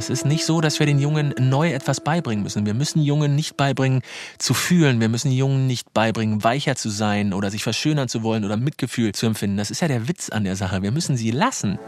Es 0.00 0.08
ist 0.08 0.24
nicht 0.24 0.46
so, 0.46 0.62
dass 0.62 0.78
wir 0.78 0.86
den 0.86 0.98
Jungen 0.98 1.34
neu 1.38 1.72
etwas 1.72 2.00
beibringen 2.00 2.42
müssen. 2.42 2.64
Wir 2.64 2.72
müssen 2.72 3.02
Jungen 3.02 3.34
nicht 3.34 3.58
beibringen 3.58 4.00
zu 4.38 4.54
fühlen. 4.54 4.98
Wir 4.98 5.10
müssen 5.10 5.30
Jungen 5.30 5.66
nicht 5.66 5.92
beibringen, 5.92 6.42
weicher 6.42 6.74
zu 6.74 6.88
sein 6.88 7.34
oder 7.34 7.50
sich 7.50 7.62
verschönern 7.62 8.08
zu 8.08 8.22
wollen 8.22 8.46
oder 8.46 8.56
Mitgefühl 8.56 9.12
zu 9.12 9.26
empfinden. 9.26 9.58
Das 9.58 9.70
ist 9.70 9.82
ja 9.82 9.88
der 9.88 10.08
Witz 10.08 10.30
an 10.30 10.44
der 10.44 10.56
Sache. 10.56 10.80
Wir 10.80 10.90
müssen 10.90 11.18
sie 11.18 11.32
lassen. 11.32 11.78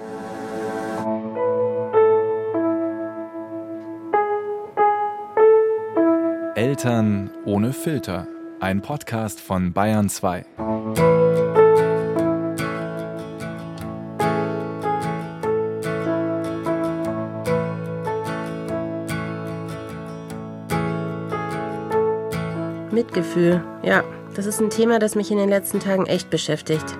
Eltern 6.54 7.30
ohne 7.46 7.72
Filter. 7.72 8.28
Ein 8.60 8.82
Podcast 8.82 9.40
von 9.40 9.72
Bayern 9.72 10.10
2. 10.10 10.44
Mitgefühl, 23.12 23.62
ja, 23.82 24.04
das 24.34 24.46
ist 24.46 24.58
ein 24.62 24.70
Thema, 24.70 24.98
das 24.98 25.16
mich 25.16 25.30
in 25.30 25.36
den 25.36 25.50
letzten 25.50 25.80
Tagen 25.80 26.06
echt 26.06 26.30
beschäftigt. 26.30 26.96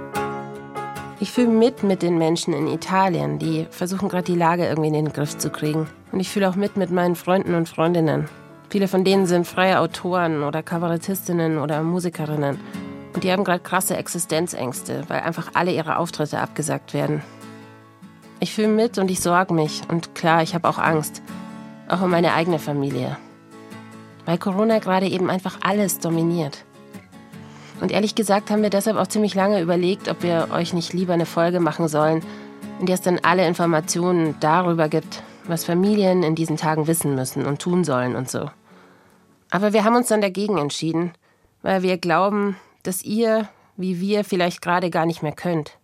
Ich 1.20 1.32
fühle 1.32 1.48
mit 1.48 1.84
mit 1.84 2.02
den 2.02 2.18
Menschen 2.18 2.52
in 2.52 2.66
Italien, 2.66 3.38
die 3.38 3.66
versuchen 3.70 4.10
gerade 4.10 4.24
die 4.24 4.34
Lage 4.34 4.66
irgendwie 4.66 4.88
in 4.88 4.94
den 4.94 5.12
Griff 5.14 5.38
zu 5.38 5.48
kriegen. 5.48 5.88
Und 6.10 6.20
ich 6.20 6.28
fühle 6.28 6.50
auch 6.50 6.54
mit 6.54 6.76
mit 6.76 6.90
meinen 6.90 7.16
Freunden 7.16 7.54
und 7.54 7.66
Freundinnen. 7.66 8.28
Viele 8.68 8.88
von 8.88 9.04
denen 9.04 9.24
sind 9.24 9.46
freie 9.46 9.80
Autoren 9.80 10.42
oder 10.42 10.62
Kabarettistinnen 10.62 11.56
oder 11.56 11.82
Musikerinnen. 11.82 12.60
Und 13.14 13.24
die 13.24 13.32
haben 13.32 13.44
gerade 13.44 13.60
krasse 13.60 13.96
Existenzängste, 13.96 15.04
weil 15.08 15.20
einfach 15.20 15.52
alle 15.54 15.72
ihre 15.72 15.96
Auftritte 15.96 16.40
abgesagt 16.40 16.92
werden. 16.92 17.22
Ich 18.38 18.54
fühle 18.54 18.68
mit 18.68 18.98
und 18.98 19.10
ich 19.10 19.20
sorge 19.20 19.54
mich. 19.54 19.80
Und 19.88 20.14
klar, 20.14 20.42
ich 20.42 20.54
habe 20.54 20.68
auch 20.68 20.78
Angst. 20.78 21.22
Auch 21.88 22.02
um 22.02 22.10
meine 22.10 22.34
eigene 22.34 22.58
Familie. 22.58 23.16
Weil 24.24 24.38
Corona 24.38 24.78
gerade 24.78 25.08
eben 25.08 25.30
einfach 25.30 25.58
alles 25.62 25.98
dominiert. 25.98 26.64
Und 27.80 27.90
ehrlich 27.90 28.14
gesagt 28.14 28.50
haben 28.50 28.62
wir 28.62 28.70
deshalb 28.70 28.96
auch 28.96 29.08
ziemlich 29.08 29.34
lange 29.34 29.60
überlegt, 29.60 30.08
ob 30.08 30.22
wir 30.22 30.48
euch 30.52 30.72
nicht 30.72 30.92
lieber 30.92 31.14
eine 31.14 31.26
Folge 31.26 31.58
machen 31.58 31.88
sollen, 31.88 32.22
in 32.78 32.86
der 32.86 32.94
es 32.94 33.00
dann 33.00 33.18
alle 33.22 33.46
Informationen 33.46 34.36
darüber 34.38 34.88
gibt, 34.88 35.22
was 35.46 35.64
Familien 35.64 36.22
in 36.22 36.36
diesen 36.36 36.56
Tagen 36.56 36.86
wissen 36.86 37.14
müssen 37.16 37.44
und 37.44 37.60
tun 37.60 37.82
sollen 37.82 38.14
und 38.14 38.30
so. 38.30 38.50
Aber 39.50 39.72
wir 39.72 39.84
haben 39.84 39.96
uns 39.96 40.08
dann 40.08 40.20
dagegen 40.20 40.58
entschieden, 40.58 41.12
weil 41.62 41.82
wir 41.82 41.98
glauben, 41.98 42.56
dass 42.84 43.02
ihr, 43.02 43.48
wie 43.76 44.00
wir, 44.00 44.24
vielleicht 44.24 44.62
gerade 44.62 44.88
gar 44.88 45.04
nicht 45.04 45.22
mehr 45.22 45.32
könnt. 45.32 45.78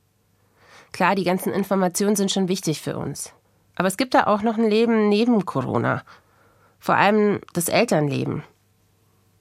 Klar, 0.92 1.14
die 1.14 1.24
ganzen 1.24 1.52
Informationen 1.52 2.16
sind 2.16 2.30
schon 2.30 2.48
wichtig 2.48 2.80
für 2.80 2.96
uns. 2.96 3.32
Aber 3.76 3.88
es 3.88 3.96
gibt 3.96 4.14
da 4.14 4.26
auch 4.26 4.42
noch 4.42 4.56
ein 4.56 4.70
Leben 4.70 5.08
neben 5.08 5.44
Corona. 5.44 6.02
Vor 6.78 6.94
allem 6.94 7.40
das 7.52 7.68
Elternleben. 7.68 8.44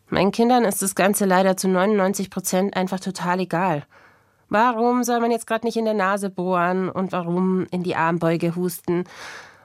Meinen 0.09 0.31
Kindern 0.31 0.63
ist 0.63 0.81
das 0.81 0.95
Ganze 0.95 1.25
leider 1.25 1.57
zu 1.57 1.67
99 1.67 2.29
Prozent 2.29 2.75
einfach 2.75 2.99
total 2.99 3.41
egal. 3.41 3.85
Warum 4.49 5.03
soll 5.03 5.19
man 5.19 5.31
jetzt 5.31 5.47
gerade 5.47 5.65
nicht 5.65 5.75
in 5.75 5.85
der 5.85 5.93
Nase 5.93 6.29
bohren 6.29 6.89
und 6.89 7.11
warum 7.11 7.67
in 7.71 7.83
die 7.83 7.95
Armbeuge 7.95 8.55
husten 8.55 9.03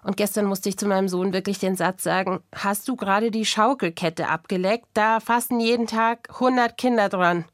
und 0.05 0.17
gestern 0.17 0.47
musste 0.47 0.69
ich 0.69 0.77
zu 0.77 0.87
meinem 0.87 1.09
Sohn 1.09 1.33
wirklich 1.33 1.61
den 1.61 1.77
Satz 1.77 2.03
sagen, 2.03 2.41
hast 2.55 2.89
du 2.89 2.97
gerade 2.97 3.31
die 3.31 3.47
Schaukelkette 3.47 4.29
abgeleckt? 4.29 4.87
Da 4.95 5.21
fassen 5.21 5.61
jeden 5.61 5.87
Tag 5.87 6.29
100 6.31 6.77
Kinder 6.77 7.09
dran. 7.09 7.45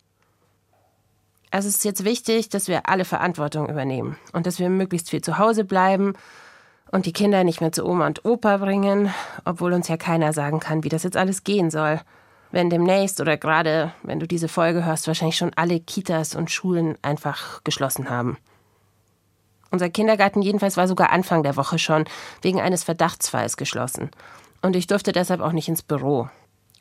Also 1.51 1.69
es 1.69 1.77
ist 1.77 1.85
jetzt 1.85 2.05
wichtig, 2.05 2.49
dass 2.49 2.69
wir 2.69 2.89
alle 2.89 3.05
Verantwortung 3.05 3.69
übernehmen 3.69 4.17
und 4.33 4.47
dass 4.47 4.59
wir 4.59 4.71
möglichst 4.71 5.11
viel 5.11 5.23
zu 5.23 5.39
Hause 5.39 5.65
bleiben 5.65 6.15
und 6.91 7.07
die 7.07 7.13
Kinder 7.13 7.45
nicht 7.45 7.61
mehr 7.61 7.73
zu 7.73 7.87
Oma 7.87 8.07
und 8.07 8.25
Opa 8.25 8.57
bringen, 8.59 9.13
obwohl 9.45 9.73
uns 9.73 9.89
ja 9.89 9.97
keiner 9.97 10.33
sagen 10.33 10.61
kann, 10.61 10.85
wie 10.85 10.89
das 10.89 11.03
jetzt 11.03 11.17
alles 11.17 11.45
gehen 11.45 11.71
soll. 11.71 12.01
Wenn 12.51 12.71
demnächst 12.71 13.21
oder 13.21 13.37
gerade, 13.37 13.93
wenn 14.03 14.21
du 14.21 14.27
diese 14.27 14.49
Folge 14.49 14.85
hörst, 14.85 15.07
wahrscheinlich 15.07 15.37
schon 15.37 15.53
alle 15.55 15.81
Kitas 15.81 16.35
und 16.35 16.51
Schulen 16.51 16.97
einfach 17.03 17.63
geschlossen 17.63 18.09
haben. 18.09 18.39
Unser 19.71 19.91
Kindergarten 19.91 20.41
jedenfalls 20.41 20.79
war 20.79 20.89
sogar 20.89 21.13
Anfang 21.13 21.43
der 21.43 21.57
Woche 21.57 21.79
schon 21.79 22.07
wegen 22.41 22.61
eines 22.61 22.85
Verdachtsfalls 22.85 23.59
geschlossen. 23.59 24.11
Und 24.63 24.77
ich 24.77 24.87
durfte 24.87 25.13
deshalb 25.13 25.43
auch 25.43 25.53
nicht 25.53 25.69
ins 25.69 25.83
Büro. 25.83 26.29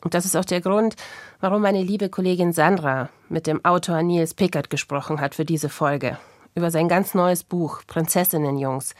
Und 0.01 0.13
das 0.13 0.25
ist 0.25 0.37
auch 0.37 0.45
der 0.45 0.61
Grund, 0.61 0.95
warum 1.41 1.61
meine 1.61 1.83
liebe 1.83 2.09
Kollegin 2.09 2.53
Sandra 2.53 3.09
mit 3.27 3.45
dem 3.45 3.65
Autor 3.65 4.03
Nils 4.03 4.33
Pickert 4.33 4.69
gesprochen 4.69 5.19
hat 5.19 5.35
für 5.35 5.43
diese 5.43 5.69
Folge. 5.69 6.17
Über 6.55 6.71
sein 6.71 6.87
ganz 6.87 7.13
neues 7.13 7.43
Buch 7.43 7.81
Prinzessinnenjungs. 7.87 8.95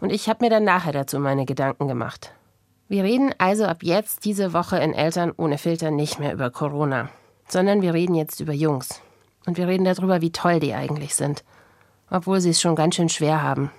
Und 0.00 0.10
ich 0.10 0.28
habe 0.28 0.44
mir 0.44 0.50
dann 0.50 0.64
nachher 0.64 0.92
dazu 0.92 1.18
meine 1.18 1.44
Gedanken 1.44 1.88
gemacht. 1.88 2.32
Wir 2.88 3.04
reden 3.04 3.34
also 3.38 3.64
ab 3.64 3.82
jetzt 3.82 4.24
diese 4.24 4.52
Woche 4.52 4.78
in 4.78 4.94
Eltern 4.94 5.32
ohne 5.36 5.58
Filter 5.58 5.90
nicht 5.90 6.18
mehr 6.18 6.32
über 6.32 6.50
Corona, 6.50 7.08
sondern 7.48 7.82
wir 7.82 7.94
reden 7.94 8.14
jetzt 8.14 8.40
über 8.40 8.52
Jungs. 8.52 9.02
Und 9.46 9.56
wir 9.56 9.66
reden 9.66 9.84
darüber, 9.84 10.20
wie 10.20 10.32
toll 10.32 10.60
die 10.60 10.74
eigentlich 10.74 11.14
sind 11.14 11.44
obwohl 12.10 12.40
sie 12.40 12.50
es 12.50 12.60
schon 12.60 12.76
ganz 12.76 12.96
schön 12.96 13.08
schwer 13.08 13.42
haben. 13.42 13.70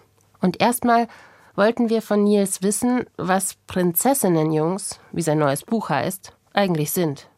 Und 0.41 0.62
erstmal 0.62 1.08
wollten 1.56 1.90
wir 1.90 2.02
von 2.02 2.24
Nils 2.24 2.62
wissen, 2.62 3.06
was 3.18 3.56
Prinzessinnenjungs, 3.68 5.00
wie 5.12 5.22
sein 5.22 5.40
neues 5.40 5.63
Buch 5.63 5.90
heißt, 5.90 6.34
eigentlich 6.53 6.91
sind. 6.91 7.29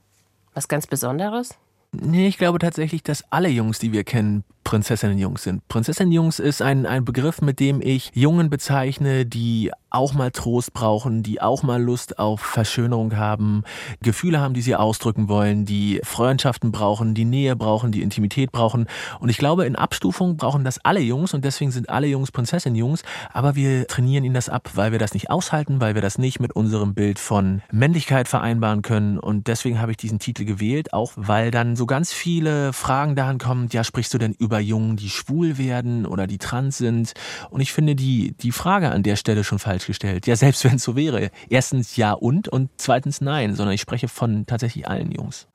Was 0.53 0.67
ganz 0.67 0.85
Besonderes? 0.87 1.55
Nee, 1.93 2.27
ich 2.27 2.37
glaube 2.37 2.59
tatsächlich, 2.59 3.03
dass 3.03 3.23
alle 3.31 3.49
Jungs, 3.49 3.79
die 3.79 3.91
wir 3.91 4.03
kennen, 4.03 4.43
Prinzessinnenjungs 4.63 5.43
sind. 5.43 5.67
Prinzessinnenjungs 5.67 6.39
ist 6.39 6.61
ein, 6.61 6.85
ein 6.85 7.05
Begriff, 7.05 7.41
mit 7.41 7.59
dem 7.59 7.81
ich 7.81 8.11
Jungen 8.13 8.49
bezeichne, 8.49 9.25
die 9.25 9.71
auch 9.91 10.13
mal 10.13 10.31
Trost 10.31 10.73
brauchen, 10.73 11.21
die 11.21 11.41
auch 11.41 11.63
mal 11.63 11.81
Lust 11.81 12.17
auf 12.17 12.39
Verschönerung 12.39 13.17
haben, 13.17 13.63
Gefühle 14.01 14.39
haben, 14.39 14.53
die 14.53 14.61
sie 14.61 14.75
ausdrücken 14.75 15.27
wollen, 15.27 15.65
die 15.65 15.99
Freundschaften 16.03 16.71
brauchen, 16.71 17.13
die 17.13 17.25
Nähe 17.25 17.55
brauchen, 17.57 17.91
die 17.91 18.01
Intimität 18.01 18.51
brauchen. 18.53 18.87
Und 19.19 19.29
ich 19.29 19.37
glaube, 19.37 19.65
in 19.65 19.75
Abstufung 19.75 20.37
brauchen 20.37 20.63
das 20.63 20.83
alle 20.85 21.01
Jungs 21.01 21.33
und 21.33 21.43
deswegen 21.43 21.71
sind 21.71 21.89
alle 21.89 22.07
Jungs 22.07 22.31
Prinzessinnenjungs. 22.31 23.03
Aber 23.33 23.55
wir 23.55 23.85
trainieren 23.87 24.23
ihnen 24.23 24.33
das 24.33 24.47
ab, 24.47 24.71
weil 24.75 24.93
wir 24.93 24.99
das 24.99 25.13
nicht 25.13 25.29
aushalten, 25.29 25.81
weil 25.81 25.93
wir 25.93 26.01
das 26.01 26.17
nicht 26.17 26.39
mit 26.39 26.53
unserem 26.53 26.93
Bild 26.93 27.19
von 27.19 27.61
Männlichkeit 27.71 28.29
vereinbaren 28.29 28.81
können. 28.81 29.19
Und 29.19 29.47
deswegen 29.47 29.81
habe 29.81 29.91
ich 29.91 29.97
diesen 29.97 30.19
Titel 30.19 30.45
gewählt, 30.45 30.93
auch 30.93 31.11
weil 31.17 31.51
dann 31.51 31.75
so 31.75 31.85
ganz 31.85 32.13
viele 32.13 32.71
Fragen 32.71 33.15
daran 33.15 33.39
kommen, 33.39 33.67
ja, 33.71 33.83
sprichst 33.83 34.13
du 34.13 34.17
denn 34.17 34.33
über 34.39 34.50
Jungen, 34.59 34.97
die 34.97 35.09
schwul 35.09 35.57
werden 35.57 36.05
oder 36.05 36.27
die 36.27 36.37
trans 36.37 36.77
sind? 36.77 37.13
Und 37.49 37.61
ich 37.61 37.73
finde 37.73 37.95
die, 37.95 38.33
die 38.33 38.51
Frage 38.51 38.91
an 38.91 39.03
der 39.03 39.15
Stelle 39.15 39.43
schon 39.43 39.59
falsch 39.59 39.87
gestellt. 39.87 40.27
Ja, 40.27 40.35
selbst 40.35 40.63
wenn 40.63 40.75
es 40.75 40.83
so 40.83 40.95
wäre. 40.95 41.31
Erstens 41.49 41.95
ja 41.95 42.13
und 42.13 42.47
und 42.47 42.69
zweitens 42.77 43.21
nein, 43.21 43.55
sondern 43.55 43.73
ich 43.73 43.81
spreche 43.81 44.07
von 44.07 44.45
tatsächlich 44.45 44.87
allen 44.87 45.11
Jungs. 45.11 45.47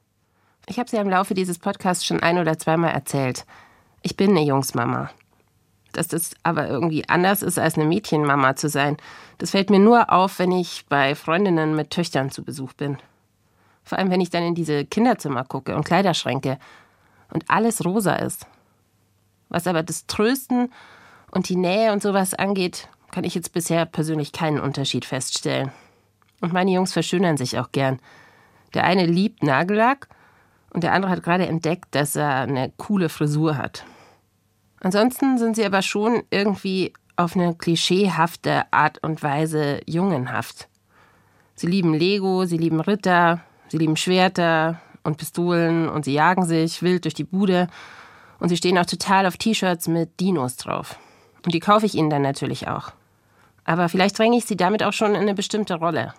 Ich 0.69 0.79
habe 0.79 0.91
sie 0.91 0.97
im 0.97 1.09
Laufe 1.09 1.35
dieses 1.35 1.59
Podcasts 1.59 2.05
schon 2.05 2.21
ein 2.21 2.39
oder 2.39 2.59
zweimal 2.59 2.91
erzählt. 2.91 3.45
Ich 4.03 4.17
bin 4.17 4.31
eine 4.31 4.43
Jungsmama. 4.43 5.11
Dass 5.93 6.09
das 6.09 6.33
aber 6.43 6.69
irgendwie 6.69 7.09
anders 7.09 7.43
ist, 7.43 7.59
als 7.59 7.77
eine 7.77 7.87
Mädchenmama 7.87 8.57
zu 8.57 8.69
sein, 8.69 8.97
das 9.39 9.53
fällt 9.53 9.71
mir 9.71 9.79
nur 9.79 10.13
auf, 10.13 10.39
wenn 10.39 10.53
ich 10.53 10.85
bei 10.89 11.15
Freundinnen 11.15 11.77
mit 11.77 11.91
Töchtern 11.91 12.31
zu 12.31 12.43
Besuch 12.43 12.73
bin. 12.73 12.99
Vor 13.85 13.99
allem, 13.99 14.11
wenn 14.11 14.21
ich 14.21 14.31
dann 14.31 14.43
in 14.43 14.55
diese 14.57 14.85
Kinderzimmer 14.85 15.45
gucke 15.45 15.77
und 15.77 15.85
Kleiderschränke 15.85 16.59
und 17.33 17.45
alles 17.49 17.85
rosa 17.85 18.17
ist. 18.17 18.47
Was 19.49 19.67
aber 19.67 19.83
das 19.83 20.07
Trösten 20.07 20.73
und 21.31 21.49
die 21.49 21.57
Nähe 21.57 21.93
und 21.93 22.03
sowas 22.03 22.35
angeht, 22.35 22.89
kann 23.11 23.25
ich 23.25 23.35
jetzt 23.35 23.53
bisher 23.53 23.87
persönlich 23.87 24.33
keinen 24.33 24.61
Unterschied 24.61 25.05
feststellen. 25.05 25.73
Und 26.41 26.53
meine 26.53 26.71
Jungs 26.71 26.93
verschönern 26.93 27.37
sich 27.37 27.59
auch 27.59 27.73
gern. 27.73 27.99
Der 28.75 28.85
eine 28.85 29.07
liebt 29.07 29.43
Nagellack 29.43 30.09
und 30.71 30.83
der 30.83 30.93
andere 30.93 31.13
hat 31.13 31.23
gerade 31.23 31.47
entdeckt, 31.47 31.87
dass 31.93 32.17
er 32.17 32.41
eine 32.41 32.73
coole 32.77 33.09
Frisur 33.09 33.57
hat. 33.57 33.85
Ansonsten 34.81 35.39
sind 35.39 35.57
sie 35.57 35.65
aber 35.65 35.83
schon 35.83 36.23
irgendwie 36.31 36.93
auf 37.17 37.35
eine 37.35 37.55
klischeehafte 37.55 38.71
Art 38.73 39.03
und 39.03 39.23
Weise 39.23 39.81
jungenhaft. 39.87 40.69
Sie 41.55 41.67
lieben 41.67 41.95
Lego, 41.95 42.45
sie 42.45 42.59
lieben 42.59 42.81
Ritter, 42.81 43.41
sie 43.69 43.79
lieben 43.79 43.97
Schwerter 43.97 44.81
und 45.03 45.17
Pistolen 45.17 45.89
und 45.89 46.05
sie 46.05 46.13
jagen 46.13 46.45
sich 46.45 46.83
wild 46.83 47.05
durch 47.05 47.15
die 47.15 47.25
Bude 47.25 47.69
und 48.39 48.49
sie 48.49 48.57
stehen 48.57 48.79
auch 48.79 48.87
total 48.87 49.27
auf 49.27 49.37
T-Shirts 49.37 49.89
mit 49.89 50.21
Dinos 50.21 50.57
drauf. 50.57 50.99
Und 51.45 51.55
die 51.55 51.61
kaufe 51.61 51.87
ich 51.87 51.95
ihnen 51.95 52.11
dann 52.11 52.23
natürlich 52.23 52.69
auch. 52.69 52.93
Aber 53.65 53.89
vielleicht 53.89 54.19
dränge 54.19 54.37
ich 54.37 54.45
sie 54.45 54.57
damit 54.57 54.83
auch 54.83 54.93
schon 54.93 55.15
in 55.15 55.23
eine 55.23 55.35
bestimmte 55.35 55.75
Rolle. 55.75 56.15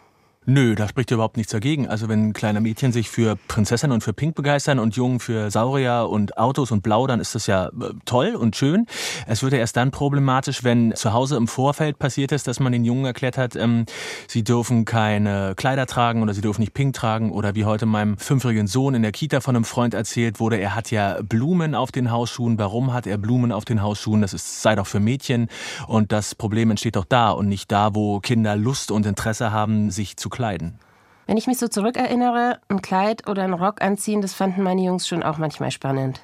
Nö, 0.49 0.75
da 0.75 0.88
spricht 0.88 1.11
überhaupt 1.11 1.35
nichts 1.35 1.51
dagegen. 1.51 1.89
Also 1.89 2.07
wenn 2.07 2.31
kleine 2.31 2.61
Mädchen 2.61 2.94
sich 2.94 3.09
für 3.09 3.35
Prinzessin 3.49 3.91
und 3.91 4.01
für 4.01 4.13
Pink 4.13 4.33
begeistern 4.33 4.79
und 4.79 4.95
Jungen 4.95 5.19
für 5.19 5.51
Saurier 5.51 6.07
und 6.09 6.38
Autos 6.38 6.71
und 6.71 6.83
Blau, 6.83 7.05
dann 7.05 7.19
ist 7.19 7.35
das 7.35 7.47
ja 7.47 7.65
äh, 7.65 7.91
toll 8.05 8.33
und 8.33 8.55
schön. 8.55 8.85
Es 9.25 9.44
wird 9.44 9.51
ja 9.51 9.59
erst 9.59 9.75
dann 9.75 9.91
problematisch, 9.91 10.63
wenn 10.63 10.95
zu 10.95 11.11
Hause 11.11 11.35
im 11.35 11.49
Vorfeld 11.49 11.99
passiert 11.99 12.31
ist, 12.31 12.47
dass 12.47 12.61
man 12.61 12.71
den 12.71 12.85
Jungen 12.85 13.03
erklärt 13.03 13.38
hat, 13.38 13.57
ähm, 13.57 13.88
sie 14.29 14.45
dürfen 14.45 14.85
keine 14.85 15.53
Kleider 15.57 15.85
tragen 15.85 16.23
oder 16.23 16.33
sie 16.33 16.39
dürfen 16.39 16.61
nicht 16.61 16.73
Pink 16.73 16.95
tragen 16.95 17.33
oder 17.33 17.53
wie 17.55 17.65
heute 17.65 17.85
meinem 17.85 18.17
fünfjährigen 18.17 18.67
Sohn 18.67 18.95
in 18.95 19.01
der 19.01 19.11
Kita 19.11 19.41
von 19.41 19.53
einem 19.53 19.65
Freund 19.65 19.94
erzählt 19.94 20.39
wurde, 20.39 20.55
er 20.55 20.75
hat 20.75 20.91
ja 20.91 21.19
Blumen 21.23 21.75
auf 21.75 21.91
den 21.91 22.09
Hausschuhen. 22.09 22.57
Warum 22.57 22.94
hat 22.94 23.05
er 23.05 23.17
Blumen 23.17 23.51
auf 23.51 23.65
den 23.65 23.81
Hausschuhen? 23.81 24.21
Das 24.21 24.33
ist, 24.33 24.61
sei 24.61 24.75
doch 24.75 24.88
für 24.88 25.01
Mädchen 25.01 25.49
und 25.88 26.13
das 26.13 26.35
Problem 26.35 26.71
entsteht 26.71 26.95
doch 26.95 27.03
da 27.03 27.31
und 27.31 27.49
nicht 27.49 27.69
da, 27.69 27.94
wo 27.94 28.21
Kinder 28.21 28.55
Lust 28.55 28.91
und 28.91 29.05
Interesse 29.05 29.51
haben, 29.51 29.91
sich 29.91 30.15
zu 30.15 30.29
kleiden. 30.37 30.77
Wenn 31.25 31.35
ich 31.35 31.47
mich 31.47 31.57
so 31.57 31.67
zurückerinnere, 31.67 32.59
ein 32.69 32.83
Kleid 32.83 33.27
oder 33.27 33.43
ein 33.43 33.53
Rock 33.53 33.81
anziehen, 33.81 34.21
das 34.21 34.35
fanden 34.35 34.61
meine 34.61 34.83
Jungs 34.83 35.07
schon 35.07 35.23
auch 35.23 35.39
manchmal 35.39 35.71
spannend. 35.71 36.21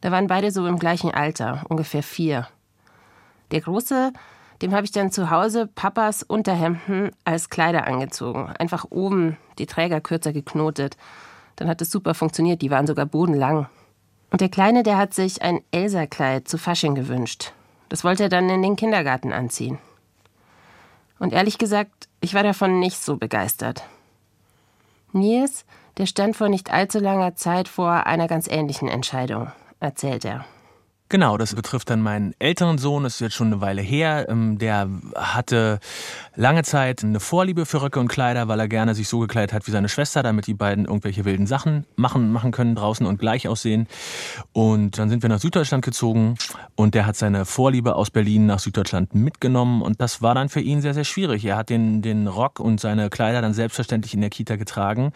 Da 0.00 0.10
waren 0.10 0.26
beide 0.26 0.50
so 0.50 0.66
im 0.66 0.78
gleichen 0.78 1.12
Alter, 1.12 1.62
ungefähr 1.68 2.02
vier. 2.02 2.48
Der 3.52 3.60
Große, 3.60 4.12
dem 4.60 4.74
habe 4.74 4.84
ich 4.84 4.90
dann 4.90 5.12
zu 5.12 5.30
Hause 5.30 5.68
Papas 5.68 6.24
Unterhemden 6.24 7.12
als 7.24 7.48
Kleider 7.48 7.86
angezogen. 7.86 8.52
Einfach 8.58 8.86
oben 8.90 9.36
die 9.58 9.66
Träger 9.66 10.00
kürzer 10.00 10.32
geknotet. 10.32 10.96
Dann 11.54 11.68
hat 11.68 11.80
es 11.80 11.92
super 11.92 12.14
funktioniert, 12.14 12.60
die 12.60 12.72
waren 12.72 12.88
sogar 12.88 13.06
bodenlang. 13.06 13.68
Und 14.30 14.40
der 14.40 14.48
Kleine, 14.48 14.82
der 14.82 14.98
hat 14.98 15.14
sich 15.14 15.42
ein 15.42 15.60
Elsa-Kleid 15.70 16.48
zu 16.48 16.58
Fasching 16.58 16.96
gewünscht. 16.96 17.52
Das 17.88 18.02
wollte 18.02 18.24
er 18.24 18.28
dann 18.28 18.50
in 18.50 18.62
den 18.62 18.74
Kindergarten 18.74 19.32
anziehen. 19.32 19.78
Und 21.18 21.32
ehrlich 21.32 21.58
gesagt, 21.58 22.08
ich 22.20 22.34
war 22.34 22.42
davon 22.42 22.80
nicht 22.80 22.98
so 22.98 23.16
begeistert. 23.16 23.84
Nils, 25.12 25.64
der 25.96 26.06
stand 26.06 26.36
vor 26.36 26.48
nicht 26.48 26.72
allzu 26.72 26.98
langer 26.98 27.36
Zeit 27.36 27.68
vor 27.68 28.06
einer 28.06 28.26
ganz 28.26 28.48
ähnlichen 28.48 28.88
Entscheidung, 28.88 29.52
erzählt 29.80 30.24
er. 30.24 30.44
Genau, 31.14 31.38
das 31.38 31.54
betrifft 31.54 31.90
dann 31.90 32.00
meinen 32.00 32.34
älteren 32.40 32.76
Sohn, 32.76 33.04
das 33.04 33.14
ist 33.14 33.20
jetzt 33.20 33.34
schon 33.34 33.46
eine 33.46 33.60
Weile 33.60 33.82
her. 33.82 34.26
Ähm, 34.28 34.58
der 34.58 34.90
hatte 35.14 35.78
lange 36.34 36.64
Zeit 36.64 37.04
eine 37.04 37.20
Vorliebe 37.20 37.66
für 37.66 37.82
Röcke 37.82 38.00
und 38.00 38.08
Kleider, 38.08 38.48
weil 38.48 38.58
er 38.58 38.66
gerne 38.66 38.96
sich 38.96 39.06
so 39.06 39.20
gekleidet 39.20 39.52
hat 39.52 39.64
wie 39.68 39.70
seine 39.70 39.88
Schwester, 39.88 40.24
damit 40.24 40.48
die 40.48 40.54
beiden 40.54 40.86
irgendwelche 40.86 41.24
wilden 41.24 41.46
Sachen 41.46 41.86
machen, 41.94 42.32
machen 42.32 42.50
können 42.50 42.74
draußen 42.74 43.06
und 43.06 43.20
gleich 43.20 43.46
aussehen. 43.46 43.86
Und 44.52 44.98
dann 44.98 45.08
sind 45.08 45.22
wir 45.22 45.28
nach 45.28 45.38
Süddeutschland 45.38 45.84
gezogen 45.84 46.34
und 46.74 46.96
der 46.96 47.06
hat 47.06 47.14
seine 47.14 47.44
Vorliebe 47.44 47.94
aus 47.94 48.10
Berlin 48.10 48.46
nach 48.46 48.58
Süddeutschland 48.58 49.14
mitgenommen 49.14 49.82
und 49.82 50.00
das 50.00 50.20
war 50.20 50.34
dann 50.34 50.48
für 50.48 50.62
ihn 50.62 50.80
sehr, 50.80 50.94
sehr 50.94 51.04
schwierig. 51.04 51.44
Er 51.44 51.56
hat 51.56 51.70
den, 51.70 52.02
den 52.02 52.26
Rock 52.26 52.58
und 52.58 52.80
seine 52.80 53.08
Kleider 53.08 53.40
dann 53.40 53.54
selbstverständlich 53.54 54.14
in 54.14 54.20
der 54.20 54.30
Kita 54.30 54.56
getragen 54.56 55.12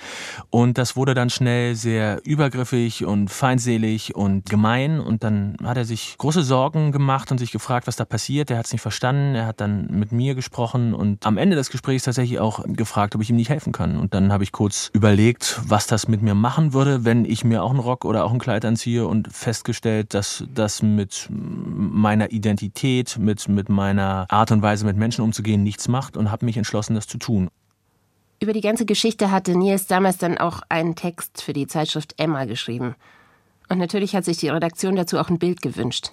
und 0.50 0.78
das 0.78 0.94
wurde 0.94 1.14
dann 1.14 1.28
schnell 1.28 1.74
sehr 1.74 2.20
übergriffig 2.24 3.04
und 3.04 3.32
feindselig 3.32 4.14
und 4.14 4.48
gemein 4.48 5.00
und 5.00 5.24
dann 5.24 5.56
hat 5.64 5.76
er 5.76 5.87
sich 5.88 6.16
große 6.18 6.44
Sorgen 6.44 6.92
gemacht 6.92 7.32
und 7.32 7.38
sich 7.38 7.50
gefragt, 7.50 7.86
was 7.86 7.96
da 7.96 8.04
passiert. 8.04 8.50
Er 8.50 8.58
hat 8.58 8.66
es 8.66 8.72
nicht 8.72 8.82
verstanden. 8.82 9.34
Er 9.34 9.46
hat 9.46 9.60
dann 9.60 9.86
mit 9.90 10.12
mir 10.12 10.36
gesprochen 10.36 10.94
und 10.94 11.26
am 11.26 11.36
Ende 11.36 11.56
des 11.56 11.70
Gesprächs 11.70 12.04
tatsächlich 12.04 12.38
auch 12.38 12.62
gefragt, 12.66 13.16
ob 13.16 13.22
ich 13.22 13.30
ihm 13.30 13.36
nicht 13.36 13.50
helfen 13.50 13.72
kann. 13.72 13.98
Und 13.98 14.14
dann 14.14 14.32
habe 14.32 14.44
ich 14.44 14.52
kurz 14.52 14.90
überlegt, 14.92 15.60
was 15.64 15.86
das 15.88 16.06
mit 16.06 16.22
mir 16.22 16.34
machen 16.34 16.72
würde, 16.72 17.04
wenn 17.04 17.24
ich 17.24 17.44
mir 17.44 17.64
auch 17.64 17.70
einen 17.70 17.80
Rock 17.80 18.04
oder 18.04 18.24
auch 18.24 18.32
ein 18.32 18.38
Kleid 18.38 18.64
anziehe 18.64 19.06
und 19.06 19.32
festgestellt, 19.32 20.14
dass 20.14 20.44
das 20.54 20.82
mit 20.82 21.26
meiner 21.30 22.30
Identität, 22.30 23.18
mit, 23.18 23.48
mit 23.48 23.68
meiner 23.68 24.26
Art 24.28 24.52
und 24.52 24.62
Weise 24.62 24.86
mit 24.86 24.96
Menschen 24.96 25.24
umzugehen 25.24 25.62
nichts 25.64 25.88
macht 25.88 26.16
und 26.16 26.30
habe 26.30 26.44
mich 26.44 26.56
entschlossen, 26.56 26.94
das 26.94 27.06
zu 27.08 27.18
tun. 27.18 27.48
Über 28.40 28.52
die 28.52 28.60
ganze 28.60 28.86
Geschichte 28.86 29.32
hatte 29.32 29.56
Nils 29.56 29.88
damals 29.88 30.18
dann 30.18 30.38
auch 30.38 30.60
einen 30.68 30.94
Text 30.94 31.42
für 31.42 31.52
die 31.52 31.66
Zeitschrift 31.66 32.14
Emma 32.18 32.44
geschrieben. 32.44 32.94
Und 33.68 33.78
natürlich 33.78 34.16
hat 34.16 34.24
sich 34.24 34.38
die 34.38 34.48
Redaktion 34.48 34.96
dazu 34.96 35.18
auch 35.18 35.28
ein 35.28 35.38
Bild 35.38 35.62
gewünscht. 35.62 36.12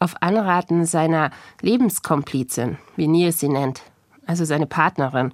Auf 0.00 0.14
Anraten 0.20 0.84
seiner 0.84 1.30
Lebenskomplizin, 1.60 2.78
wie 2.96 3.08
Nils 3.08 3.40
sie 3.40 3.48
nennt, 3.48 3.82
also 4.26 4.44
seine 4.44 4.66
Partnerin 4.66 5.32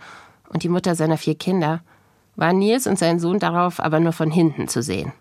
und 0.49 0.63
die 0.63 0.69
Mutter 0.69 0.95
seiner 0.95 1.19
vier 1.19 1.35
Kinder, 1.35 1.83
waren 2.37 2.59
Nils 2.59 2.87
und 2.87 2.99
sein 2.99 3.19
Sohn 3.19 3.39
darauf 3.39 3.81
aber 3.81 4.01
nur 4.01 4.13
von 4.13 4.31
hinten 4.31 4.69
zu 4.69 4.83
sehen. 4.83 5.13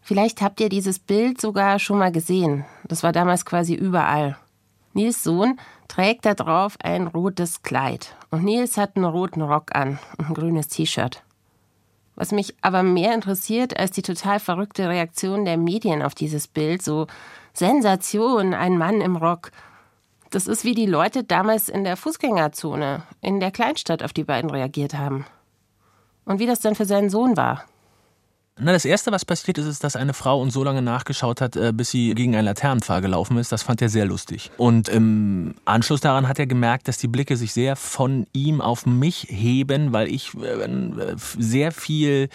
Vielleicht 0.00 0.42
habt 0.42 0.60
ihr 0.60 0.68
dieses 0.68 0.98
Bild 0.98 1.40
sogar 1.40 1.78
schon 1.78 1.98
mal 1.98 2.12
gesehen. 2.12 2.64
Das 2.84 3.02
war 3.02 3.12
damals 3.12 3.44
quasi 3.44 3.74
überall. 3.74 4.36
Nils 4.94 5.22
Sohn 5.22 5.58
trägt 5.88 6.26
da 6.26 6.34
drauf 6.34 6.76
ein 6.82 7.06
rotes 7.06 7.62
Kleid 7.62 8.16
und 8.30 8.44
Nils 8.44 8.76
hat 8.76 8.96
einen 8.96 9.04
roten 9.04 9.42
Rock 9.42 9.74
an 9.74 9.98
und 10.18 10.28
ein 10.28 10.34
grünes 10.34 10.68
T-Shirt. 10.68 11.22
Was 12.22 12.30
mich 12.30 12.54
aber 12.62 12.84
mehr 12.84 13.14
interessiert 13.14 13.76
als 13.76 13.90
die 13.90 14.02
total 14.02 14.38
verrückte 14.38 14.88
Reaktion 14.88 15.44
der 15.44 15.56
Medien 15.56 16.04
auf 16.04 16.14
dieses 16.14 16.46
Bild, 16.46 16.80
so 16.80 17.08
Sensation, 17.52 18.54
ein 18.54 18.78
Mann 18.78 19.00
im 19.00 19.16
Rock. 19.16 19.50
Das 20.30 20.46
ist 20.46 20.64
wie 20.64 20.76
die 20.76 20.86
Leute 20.86 21.24
damals 21.24 21.68
in 21.68 21.82
der 21.82 21.96
Fußgängerzone, 21.96 23.02
in 23.22 23.40
der 23.40 23.50
Kleinstadt 23.50 24.04
auf 24.04 24.12
die 24.12 24.22
beiden 24.22 24.50
reagiert 24.50 24.94
haben. 24.94 25.26
Und 26.24 26.38
wie 26.38 26.46
das 26.46 26.60
dann 26.60 26.76
für 26.76 26.84
seinen 26.84 27.10
Sohn 27.10 27.36
war. 27.36 27.64
Na, 28.60 28.70
das 28.70 28.84
erste, 28.84 29.10
was 29.12 29.24
passiert 29.24 29.56
ist, 29.56 29.64
ist, 29.64 29.82
dass 29.82 29.96
eine 29.96 30.12
Frau 30.12 30.38
uns 30.38 30.52
so 30.52 30.62
lange 30.62 30.82
nachgeschaut 30.82 31.40
hat, 31.40 31.56
äh, 31.56 31.72
bis 31.72 31.90
sie 31.90 32.14
gegen 32.14 32.36
einen 32.36 32.44
Laternenpfahl 32.44 33.00
gelaufen 33.00 33.38
ist. 33.38 33.50
Das 33.50 33.62
fand 33.62 33.80
er 33.80 33.88
sehr 33.88 34.04
lustig. 34.04 34.50
Und 34.58 34.90
im 34.90 35.54
Anschluss 35.64 36.02
daran 36.02 36.28
hat 36.28 36.38
er 36.38 36.46
gemerkt, 36.46 36.86
dass 36.86 36.98
die 36.98 37.08
Blicke 37.08 37.38
sich 37.38 37.54
sehr 37.54 37.76
von 37.76 38.26
ihm 38.34 38.60
auf 38.60 38.84
mich 38.84 39.26
heben, 39.30 39.94
weil 39.94 40.08
ich 40.08 40.34
äh, 40.34 40.68
sehr 41.16 41.72
viel 41.72 42.28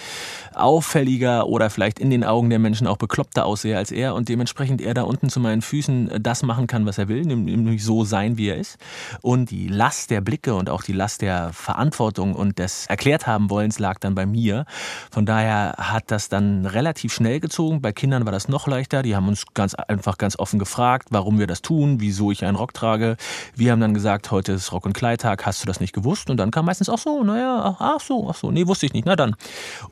auffälliger 0.56 1.46
oder 1.46 1.70
vielleicht 1.70 2.00
in 2.00 2.10
den 2.10 2.24
Augen 2.24 2.50
der 2.50 2.58
Menschen 2.58 2.88
auch 2.88 2.98
bekloppter 2.98 3.46
aussehe 3.46 3.78
als 3.78 3.92
er 3.92 4.16
und 4.16 4.28
dementsprechend 4.28 4.82
er 4.82 4.96
da 4.96 5.04
unten 5.04 5.30
zu 5.30 5.40
meinen 5.40 5.62
Füßen 5.62 6.10
äh, 6.10 6.20
das 6.20 6.42
machen 6.42 6.66
kann, 6.66 6.88
was 6.88 6.98
er 6.98 7.10
will, 7.10 7.22
nämlich 7.22 7.84
so 7.84 8.06
sein, 8.06 8.38
wie 8.38 8.48
er 8.48 8.58
ist. 8.58 8.80
Und 9.22 9.52
die 9.52 9.68
Last 9.68 10.10
der 10.10 10.22
Blicke 10.22 10.56
und 10.56 10.72
auch 10.72 10.82
die 10.82 10.94
Last 10.94 11.22
der 11.22 11.54
Verantwortung 11.54 12.34
und 12.34 12.58
des 12.58 12.88
erklärt 12.88 13.28
haben 13.28 13.52
wollens 13.52 13.78
lag 13.78 14.00
dann 14.00 14.16
bei 14.16 14.26
mir. 14.26 14.66
Von 15.12 15.28
daher 15.28 15.76
hat 15.78 16.07
das 16.08 16.30
dann 16.30 16.66
relativ 16.66 17.14
schnell 17.14 17.40
gezogen. 17.40 17.82
Bei 17.82 17.92
Kindern 17.92 18.26
war 18.26 18.32
das 18.32 18.48
noch 18.48 18.68
leichter. 18.68 19.04
Die 19.04 19.16
haben 19.16 19.28
uns 19.28 19.46
ganz 19.54 19.76
einfach 19.76 20.18
ganz 20.18 20.38
offen 20.40 20.60
gefragt, 20.60 21.10
warum 21.12 21.40
wir 21.40 21.48
das 21.48 21.62
tun, 21.62 22.00
wieso 22.00 22.32
ich 22.32 22.46
einen 22.46 22.56
Rock 22.56 22.74
trage. 22.74 23.18
Wir 23.56 23.72
haben 23.72 23.80
dann 23.80 23.94
gesagt, 23.94 24.32
heute 24.32 24.54
ist 24.54 24.72
Rock- 24.72 24.86
und 24.86 24.94
Kleidtag, 24.94 25.46
hast 25.46 25.62
du 25.62 25.68
das 25.68 25.80
nicht 25.80 25.94
gewusst? 25.94 26.30
Und 26.30 26.38
dann 26.38 26.52
kam 26.52 26.66
meistens 26.66 26.90
auch 26.90 26.98
so, 26.98 27.24
naja, 27.24 27.76
ach 27.80 28.00
so, 28.00 28.30
ach 28.30 28.36
so, 28.36 28.52
nee, 28.52 28.68
wusste 28.68 28.86
ich 28.86 28.94
nicht, 28.94 29.06
na 29.06 29.16
dann. 29.16 29.36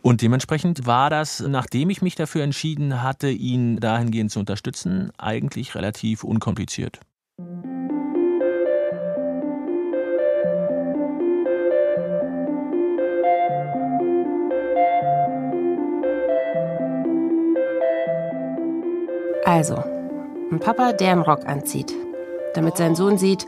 Und 0.02 0.22
dementsprechend 0.22 0.86
war 0.86 1.10
das, 1.10 1.40
nachdem 1.42 1.90
ich 1.90 2.02
mich 2.02 2.16
dafür 2.16 2.44
entschieden 2.44 3.04
hatte, 3.04 3.30
ihn 3.30 3.80
dahingehend 3.80 4.32
zu 4.32 4.40
unterstützen, 4.40 5.12
eigentlich 5.18 5.76
relativ 5.76 6.24
unkompliziert. 6.24 7.00
Also, 19.46 19.76
ein 20.52 20.60
Papa, 20.60 20.92
der 20.94 21.12
einen 21.12 21.22
Rock 21.22 21.46
anzieht, 21.46 21.94
damit 22.56 22.78
sein 22.78 22.96
Sohn 22.96 23.20
sieht, 23.20 23.46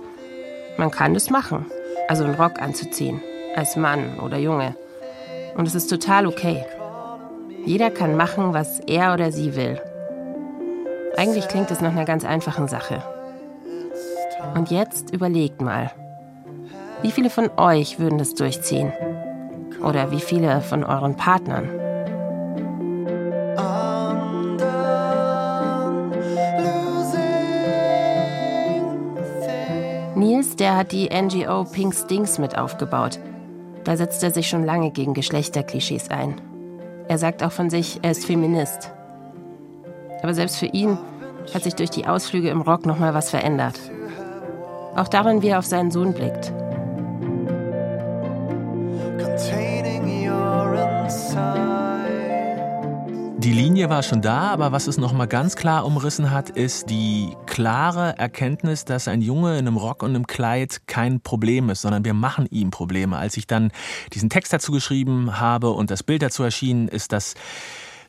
man 0.77 0.91
kann 0.91 1.15
das 1.15 1.31
machen. 1.31 1.65
Also 2.07 2.23
einen 2.23 2.35
Rock 2.35 2.61
anzuziehen, 2.61 3.19
als 3.55 3.75
Mann 3.75 4.19
oder 4.19 4.37
Junge. 4.37 4.75
Und 5.55 5.67
es 5.67 5.73
ist 5.73 5.87
total 5.87 6.27
okay. 6.27 6.63
Jeder 7.65 7.89
kann 7.89 8.15
machen, 8.15 8.53
was 8.53 8.79
er 8.81 9.13
oder 9.13 9.31
sie 9.31 9.55
will. 9.55 9.81
Eigentlich 11.17 11.47
klingt 11.47 11.71
es 11.71 11.81
nach 11.81 11.91
einer 11.91 12.05
ganz 12.05 12.23
einfachen 12.23 12.67
Sache. 12.67 13.01
Und 14.53 14.69
jetzt 14.69 15.11
überlegt 15.11 15.61
mal, 15.63 15.91
wie 17.01 17.11
viele 17.11 17.31
von 17.31 17.49
euch 17.57 17.99
würden 17.99 18.19
das 18.19 18.35
durchziehen? 18.35 18.93
Oder 19.83 20.11
wie 20.11 20.19
viele 20.21 20.61
von 20.61 20.83
euren 20.83 21.15
Partnern? 21.15 21.86
Nils, 30.17 30.55
der 30.55 30.75
hat 30.75 30.91
die 30.91 31.09
NGO 31.09 31.63
Pink 31.63 31.93
Stings 31.93 32.39
mit 32.39 32.57
aufgebaut. 32.57 33.19
Da 33.83 33.95
setzt 33.95 34.23
er 34.23 34.31
sich 34.31 34.49
schon 34.49 34.65
lange 34.65 34.89
gegen 34.89 35.13
Geschlechterklischees 35.13 36.09
ein. 36.09 36.41
Er 37.07 37.19
sagt 37.19 37.43
auch 37.43 37.51
von 37.51 37.69
sich, 37.69 37.99
er 38.01 38.11
ist 38.11 38.25
Feminist. 38.25 38.91
Aber 40.23 40.33
selbst 40.33 40.57
für 40.57 40.65
ihn 40.65 40.97
hat 41.53 41.63
sich 41.63 41.75
durch 41.75 41.91
die 41.91 42.07
Ausflüge 42.07 42.49
im 42.49 42.61
Rock 42.61 42.87
noch 42.87 42.97
mal 42.97 43.13
was 43.13 43.29
verändert. 43.29 43.79
Auch 44.95 45.07
darin, 45.07 45.43
wie 45.43 45.49
er 45.49 45.59
auf 45.59 45.65
seinen 45.65 45.91
Sohn 45.91 46.13
blickt. 46.13 46.51
Die 53.47 53.53
Linie 53.53 53.89
war 53.89 54.03
schon 54.03 54.21
da, 54.21 54.49
aber 54.49 54.73
was 54.73 54.87
es 54.87 54.97
nochmal 54.97 55.29
ganz 55.29 55.55
klar 55.55 55.85
umrissen 55.85 56.31
hat, 56.31 56.49
ist 56.49 56.89
die 56.89 57.33
klare 57.45 58.17
Erkenntnis, 58.17 58.83
dass 58.83 59.07
ein 59.07 59.21
Junge 59.21 59.57
in 59.57 59.65
einem 59.65 59.77
Rock 59.77 60.03
und 60.03 60.09
einem 60.09 60.27
Kleid 60.27 60.81
kein 60.85 61.21
Problem 61.21 61.69
ist, 61.69 61.83
sondern 61.83 62.03
wir 62.03 62.13
machen 62.13 62.45
ihm 62.47 62.71
Probleme. 62.71 63.15
Als 63.15 63.37
ich 63.37 63.47
dann 63.47 63.71
diesen 64.11 64.29
Text 64.29 64.51
dazu 64.51 64.73
geschrieben 64.73 65.39
habe 65.39 65.69
und 65.69 65.91
das 65.91 66.03
Bild 66.03 66.23
dazu 66.23 66.43
erschienen, 66.43 66.89
ist 66.89 67.13
das 67.13 67.35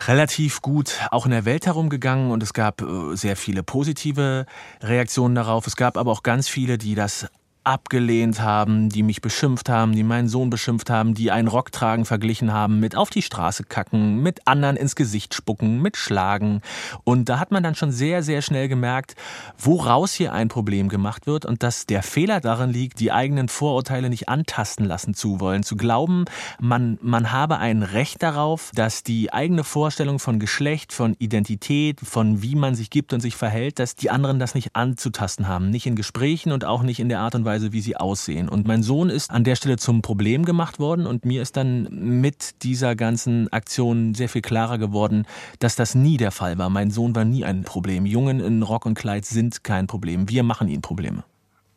relativ 0.09 0.61
gut 0.61 0.99
auch 1.13 1.25
in 1.25 1.31
der 1.31 1.45
Welt 1.45 1.67
herumgegangen 1.67 2.33
und 2.33 2.43
es 2.43 2.53
gab 2.53 2.83
äh, 2.83 3.15
sehr 3.15 3.37
viele 3.37 3.63
positive 3.63 4.45
Reaktionen 4.83 5.37
darauf. 5.37 5.69
Es 5.69 5.77
gab 5.77 5.97
aber 5.97 6.11
auch 6.11 6.25
ganz 6.25 6.49
viele, 6.49 6.79
die 6.79 6.97
das 6.97 7.29
abgelehnt 7.69 8.41
haben, 8.41 8.89
die 8.89 9.03
mich 9.03 9.21
beschimpft 9.21 9.69
haben, 9.69 9.93
die 9.93 10.03
meinen 10.03 10.27
Sohn 10.27 10.49
beschimpft 10.49 10.89
haben, 10.89 11.13
die 11.13 11.31
einen 11.31 11.49
Rock 11.49 11.71
tragen 11.71 12.07
verglichen 12.07 12.51
haben 12.51 12.81
mit 12.81 12.97
auf 12.97 13.11
die 13.11 13.21
Straße 13.21 13.63
kacken, 13.65 14.23
mit 14.23 14.49
anderen 14.49 14.77
ins 14.77 14.97
Gesicht 14.97 15.35
spucken, 15.35 15.83
mit 15.83 15.99
schlagen. 15.99 16.63
Und 17.05 17.29
da 17.29 17.39
hat 17.39 17.51
man 17.51 17.63
dann 17.63 17.75
schon 17.75 17.93
sehr, 17.93 18.23
sehr 18.23 18.41
schnell 18.41 18.69
gemerkt, 18.69 19.17
woraus 19.59 20.15
hier 20.15 20.33
ein 20.33 20.49
Problem 20.49 20.89
gemacht 20.89 21.27
wird 21.27 21.45
und 21.45 21.63
dass 21.63 21.85
der 21.85 22.03
Fehler 22.03 22.41
darin 22.41 22.71
liegt, 22.71 23.01
die 23.01 23.13
eigenen 23.13 23.49
Vorurteile 23.49 24.09
nicht 24.09 24.31
antasten 24.31 24.87
lassen 24.87 25.13
zu 25.13 25.39
wollen, 25.39 25.63
zu 25.63 25.77
glauben, 25.77 26.25
man, 26.59 26.99
man 27.03 27.33
habe 27.33 27.59
ein 27.59 27.83
Recht 27.83 28.23
darauf, 28.23 28.71
dass 28.75 29.03
die 29.03 29.31
eigene 29.31 29.63
Vorstellung 29.63 30.19
von 30.19 30.39
Geschlecht, 30.39 30.95
von 30.95 31.17
Identität, 31.19 32.01
von 32.01 32.41
wie 32.41 32.55
man 32.55 32.75
sich 32.75 32.89
gibt 32.89 33.13
und 33.13 33.21
sich 33.21 33.37
verhält, 33.37 33.79
dass 33.79 33.95
die 33.95 34.09
anderen 34.09 34.39
das 34.39 34.55
nicht 34.55 34.75
anzutasten 34.75 35.49
haben. 35.49 35.69
Nicht 35.69 35.85
in 35.85 35.97
Gesprächen 35.97 36.51
und 36.53 36.65
auch 36.65 36.83
nicht 36.83 36.99
in 36.99 37.11
der 37.11 37.21
Art 37.21 37.35
und 37.35 37.45
Weise, 37.45 37.58
Weise, 37.59 37.73
wie 37.73 37.81
sie 37.81 37.97
aussehen. 37.97 38.49
Und 38.49 38.67
mein 38.67 38.83
Sohn 38.83 39.11
ist 39.11 39.31
an 39.31 39.45
der 39.45 39.57
Stelle 39.57 39.77
zum 39.77 40.03
Problem 40.03 40.45
gemacht 40.45 40.79
worden 40.79 41.07
und 41.07 41.25
mir 41.25 41.43
ist 41.43 41.57
dann 41.57 41.89
mit 41.91 42.63
dieser 42.63 42.95
ganzen 42.95 43.53
Aktion 43.53 44.15
sehr 44.15 44.29
viel 44.29 44.43
klarer 44.43 44.79
geworden, 44.79 45.27
dass 45.59 45.77
das 45.77 45.95
nie 45.95 46.17
der 46.17 46.31
Fall 46.31 46.59
war. 46.59 46.71
Mein 46.71 46.91
Sohn 46.91 47.15
war 47.15 47.25
nie 47.25 47.45
ein 47.45 47.65
Problem. 47.65 48.07
Jungen 48.07 48.41
in 48.41 48.63
Rock 48.63 48.87
und 48.87 48.95
Kleid 48.95 49.25
sind 49.25 49.65
kein 49.65 49.87
Problem. 49.87 50.29
Wir 50.29 50.43
machen 50.43 50.69
ihnen 50.69 50.83
Probleme. 50.83 51.25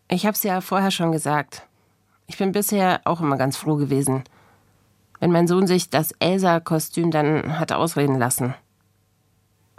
Ich 0.08 0.26
habe 0.26 0.36
es 0.36 0.44
ja 0.44 0.62
vorher 0.62 0.92
schon 0.92 1.12
gesagt. 1.12 1.64
Ich 2.28 2.38
bin 2.38 2.52
bisher 2.52 3.02
auch 3.06 3.22
immer 3.22 3.38
ganz 3.38 3.58
froh 3.58 3.76
gewesen, 3.76 4.24
wenn 5.20 5.32
mein 5.32 5.48
Sohn 5.48 5.68
sich 5.68 5.90
das 5.90 6.12
Elsa-Kostüm 6.20 7.12
dann 7.12 7.60
hat 7.60 7.72
ausreden 7.72 8.18
lassen. 8.18 8.54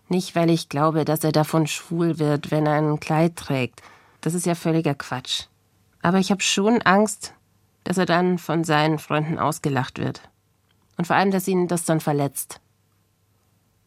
Nicht, 0.08 0.34
weil 0.36 0.50
ich 0.50 0.68
glaube, 0.68 1.04
dass 1.04 1.24
er 1.24 1.32
davon 1.32 1.66
schwul 1.66 2.18
wird, 2.18 2.50
wenn 2.50 2.66
er 2.66 2.74
ein 2.74 3.00
Kleid 3.00 3.36
trägt. 3.36 3.82
Das 4.20 4.34
ist 4.34 4.46
ja 4.46 4.54
völliger 4.54 4.94
Quatsch. 4.94 5.46
Aber 6.02 6.18
ich 6.18 6.30
habe 6.30 6.42
schon 6.42 6.82
Angst, 6.82 7.34
dass 7.84 7.98
er 7.98 8.06
dann 8.06 8.38
von 8.38 8.64
seinen 8.64 8.98
Freunden 8.98 9.38
ausgelacht 9.38 9.98
wird. 9.98 10.28
Und 10.98 11.06
vor 11.06 11.16
allem, 11.16 11.30
dass 11.30 11.48
ihn 11.48 11.68
das 11.68 11.84
dann 11.84 12.00
verletzt. 12.00 12.60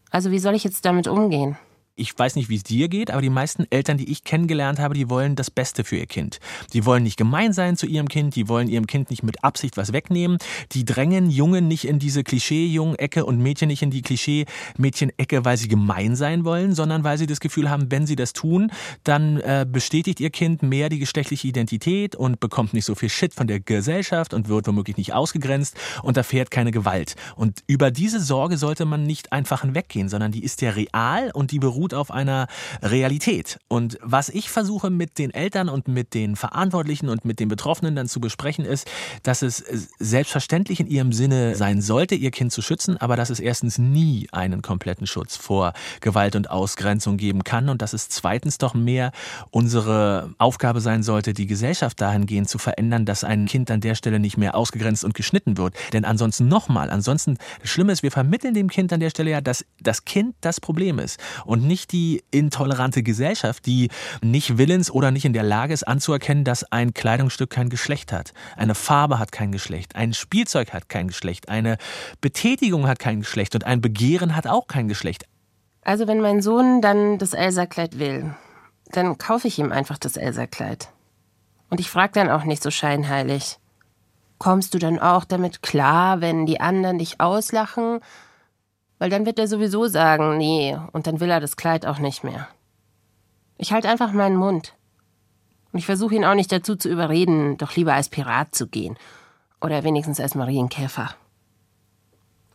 Also 0.10 0.32
wie 0.32 0.40
soll 0.40 0.56
ich 0.56 0.64
jetzt 0.64 0.86
damit 0.86 1.08
umgehen? 1.08 1.58
Ich 1.98 2.18
weiß 2.18 2.36
nicht, 2.36 2.50
wie 2.50 2.56
es 2.56 2.64
dir 2.64 2.90
geht, 2.90 3.10
aber 3.10 3.22
die 3.22 3.30
meisten 3.30 3.66
Eltern, 3.70 3.98
die 3.98 4.12
ich 4.12 4.26
kennengelernt 4.26 4.80
habe, 4.80 4.94
die 4.94 5.10
wollen 5.10 5.36
das 5.36 5.50
Beste 5.50 5.86
für 5.86 5.96
ihr 5.96 6.08
Kind. 6.08 6.40
Die 6.74 6.86
wollen 6.86 7.04
nicht 7.04 7.16
gemein 7.16 7.54
sein 7.54 7.78
zu 7.78 7.86
ihrem 7.86 8.10
Kind, 8.10 8.36
die 8.36 8.50
wollen 8.50 8.68
ihrem 8.68 8.86
Kind 8.86 9.10
nicht 9.10 9.24
mit 9.24 9.44
Absicht 9.46 9.78
was 9.78 9.94
wegnehmen, 9.94 10.38
die 10.74 10.84
drängen 10.84 11.30
Jungen 11.30 11.70
nicht 11.70 11.88
in 11.88 11.98
diese 11.98 12.24
Klischee-Jungen-Ecke 12.24 13.26
und 13.26 13.40
Mädchen 13.40 13.70
nicht 13.70 13.82
in 13.82 13.92
die 13.92 14.02
Klischee-Mädchen-Ecke, 14.02 15.46
weil 15.46 15.56
sie 15.56 15.70
gemein 15.70 16.18
sein 16.18 16.44
wollen, 16.44 16.76
sondern 16.76 17.06
weil 17.06 17.18
sie 17.18 17.28
das 17.28 17.40
Gefühl 17.40 17.70
haben, 17.70 17.90
wenn 17.92 18.06
sie 18.06 18.18
das 18.18 18.34
tun, 18.34 18.72
dann 19.06 19.40
äh, 19.40 19.66
bestätigt 19.70 20.20
ihr 20.20 20.32
Kind 20.32 20.64
mehr 20.64 20.90
die 20.90 21.00
geschlechtliche 21.00 21.48
Identität 21.48 22.16
und 22.16 22.42
bekommt 22.42 22.74
nicht 22.74 22.86
so 22.86 22.96
viel 22.96 23.10
Shit 23.10 23.34
von 23.34 23.48
der 23.48 23.62
Gesellschaft 23.62 24.34
und 24.34 24.50
wird 24.50 24.68
womöglich 24.68 24.98
nicht 24.98 25.14
ausgegrenzt 25.14 25.78
und 26.04 26.18
erfährt 26.18 26.52
keine 26.52 26.72
Gewalt. 26.72 27.16
Und 27.38 27.64
über 27.68 27.90
diese 27.90 28.20
Sorge 28.20 28.58
sollte 28.58 28.84
man 28.84 29.04
nicht 29.04 29.32
einfach 29.32 29.62
hinweggehen, 29.62 30.10
sondern 30.10 30.34
die 30.34 30.44
ist 30.44 30.62
ja 30.62 30.72
real 30.72 31.32
und 31.34 31.52
die 31.52 31.60
beruht 31.60 31.85
beruht 31.86 31.94
auf 31.94 32.10
einer 32.10 32.48
Realität. 32.82 33.60
Und 33.68 34.00
was 34.02 34.30
ich 34.30 34.50
versuche 34.50 34.90
mit 34.90 35.20
den 35.20 35.32
Eltern 35.32 35.70
und 35.70 35.88
mit 35.88 36.14
den 36.14 36.36
Verantwortlichen 36.36 37.10
und 37.10 37.26
mit 37.26 37.40
den 37.40 37.48
Betroffenen 37.48 37.96
dann 37.96 38.08
zu 38.08 38.20
besprechen, 38.20 38.66
ist, 38.66 38.88
dass 39.22 39.44
es 39.44 39.64
selbstverständlich 40.00 40.80
in 40.80 40.88
ihrem 40.88 41.14
Sinne 41.14 41.56
sein 41.56 41.82
sollte, 41.82 42.16
ihr 42.16 42.32
Kind 42.32 42.52
zu 42.52 42.64
schützen, 42.64 42.98
aber 42.98 43.16
dass 43.16 43.30
es 43.30 43.40
erstens 43.40 43.78
nie 43.78 44.28
einen 44.32 44.64
kompletten 44.64 45.06
Schutz 45.06 45.36
vor 45.36 45.74
Gewalt 46.02 46.36
und 46.36 46.50
Ausgrenzung 46.50 47.18
geben 47.18 47.44
kann 47.44 47.70
und 47.70 47.82
dass 47.82 47.94
es 47.94 48.10
zweitens 48.10 48.58
doch 48.58 48.74
mehr 48.74 49.12
unsere 49.52 50.34
Aufgabe 50.40 50.82
sein 50.82 51.04
sollte, 51.04 51.34
die 51.34 51.46
Gesellschaft 51.46 52.02
dahingehend 52.02 52.50
zu 52.50 52.58
verändern, 52.58 53.06
dass 53.06 53.24
ein 53.24 53.46
Kind 53.46 53.70
an 53.70 53.82
der 53.82 53.96
Stelle 53.96 54.20
nicht 54.20 54.38
mehr 54.38 54.56
ausgegrenzt 54.56 55.04
und 55.04 55.14
geschnitten 55.14 55.58
wird. 55.58 55.76
Denn 55.94 56.06
ansonsten 56.06 56.48
nochmal, 56.48 56.90
ansonsten, 56.90 57.38
das 57.62 57.70
Schlimme 57.70 57.92
ist, 57.92 58.02
wir 58.02 58.12
vermitteln 58.12 58.54
dem 58.56 58.70
Kind 58.70 58.92
an 58.92 59.00
der 59.00 59.12
Stelle 59.12 59.32
ja, 59.32 59.42
dass 59.42 59.66
das 59.80 60.06
Kind 60.06 60.36
das 60.42 60.60
Problem 60.60 61.00
ist 61.00 61.20
und 61.46 61.64
nicht 61.64 61.75
nicht 61.76 61.92
die 61.92 62.24
intolerante 62.32 63.04
Gesellschaft, 63.04 63.66
die 63.66 63.90
nicht 64.22 64.58
willens 64.58 64.90
oder 64.90 65.12
nicht 65.12 65.26
in 65.26 65.34
der 65.34 65.44
Lage 65.44 65.74
ist 65.74 65.86
anzuerkennen, 65.86 66.46
dass 66.46 66.64
ein 66.72 66.94
Kleidungsstück 66.94 67.50
kein 67.50 67.68
Geschlecht 67.68 68.14
hat. 68.14 68.32
Eine 68.56 68.76
Farbe 68.76 69.20
hat 69.20 69.34
kein 69.34 69.52
Geschlecht, 69.52 69.98
ein 69.98 70.14
Spielzeug 70.14 70.72
hat 70.72 70.88
kein 70.88 71.08
Geschlecht, 71.08 71.50
eine 71.50 71.78
Betätigung 72.22 72.88
hat 72.88 72.98
kein 72.98 73.20
Geschlecht 73.20 73.56
und 73.56 73.66
ein 73.66 73.82
Begehren 73.82 74.38
hat 74.38 74.48
auch 74.48 74.68
kein 74.68 74.88
Geschlecht. 74.88 75.26
Also 75.82 76.08
wenn 76.08 76.22
mein 76.22 76.42
Sohn 76.42 76.82
dann 76.82 77.18
das 77.18 77.34
Elsa-Kleid 77.34 78.00
will, 78.00 78.34
dann 78.94 79.18
kaufe 79.18 79.50
ich 79.50 79.60
ihm 79.60 79.74
einfach 79.74 79.98
das 79.98 80.16
Elsa-Kleid. 80.16 80.88
Und 81.70 81.82
ich 81.82 81.90
frage 81.90 82.14
dann 82.14 82.30
auch 82.30 82.46
nicht 82.46 82.64
so 82.64 82.72
scheinheilig. 82.72 83.58
Kommst 84.38 84.74
du 84.74 84.80
dann 84.80 84.98
auch 84.98 85.26
damit 85.26 85.62
klar, 85.62 86.22
wenn 86.22 86.46
die 86.46 86.62
anderen 86.62 87.00
dich 87.00 87.20
auslachen 87.20 88.00
weil 89.06 89.12
dann 89.12 89.28
wird 89.28 89.38
er 89.38 89.48
sowieso 89.48 89.86
sagen, 89.86 90.36
nee, 90.36 90.76
und 90.92 91.06
dann 91.06 91.20
will 91.20 91.30
er 91.30 91.40
das 91.40 91.58
Kleid 91.58 91.86
auch 91.86 92.00
nicht 92.00 92.24
mehr. 92.24 92.48
Ich 93.56 93.72
halte 93.72 93.88
einfach 93.88 94.12
meinen 94.14 94.36
Mund. 94.36 94.74
Und 95.72 95.78
ich 95.78 95.86
versuche 95.86 96.16
ihn 96.16 96.26
auch 96.26 96.34
nicht 96.34 96.52
dazu 96.52 96.76
zu 96.76 96.90
überreden, 96.90 97.56
doch 97.60 97.76
lieber 97.76 97.94
als 97.94 98.10
Pirat 98.10 98.56
zu 98.56 98.66
gehen. 98.66 98.98
Oder 99.62 99.84
wenigstens 99.84 100.20
als 100.20 100.34
Marienkäfer. 100.34 101.14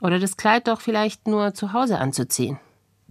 Oder 0.01 0.19
das 0.19 0.37
Kleid 0.37 0.67
doch 0.67 0.81
vielleicht 0.81 1.29
nur 1.29 1.55
zu 1.55 1.73
Hause 1.73 2.01
anzuziehen. 2.01 2.59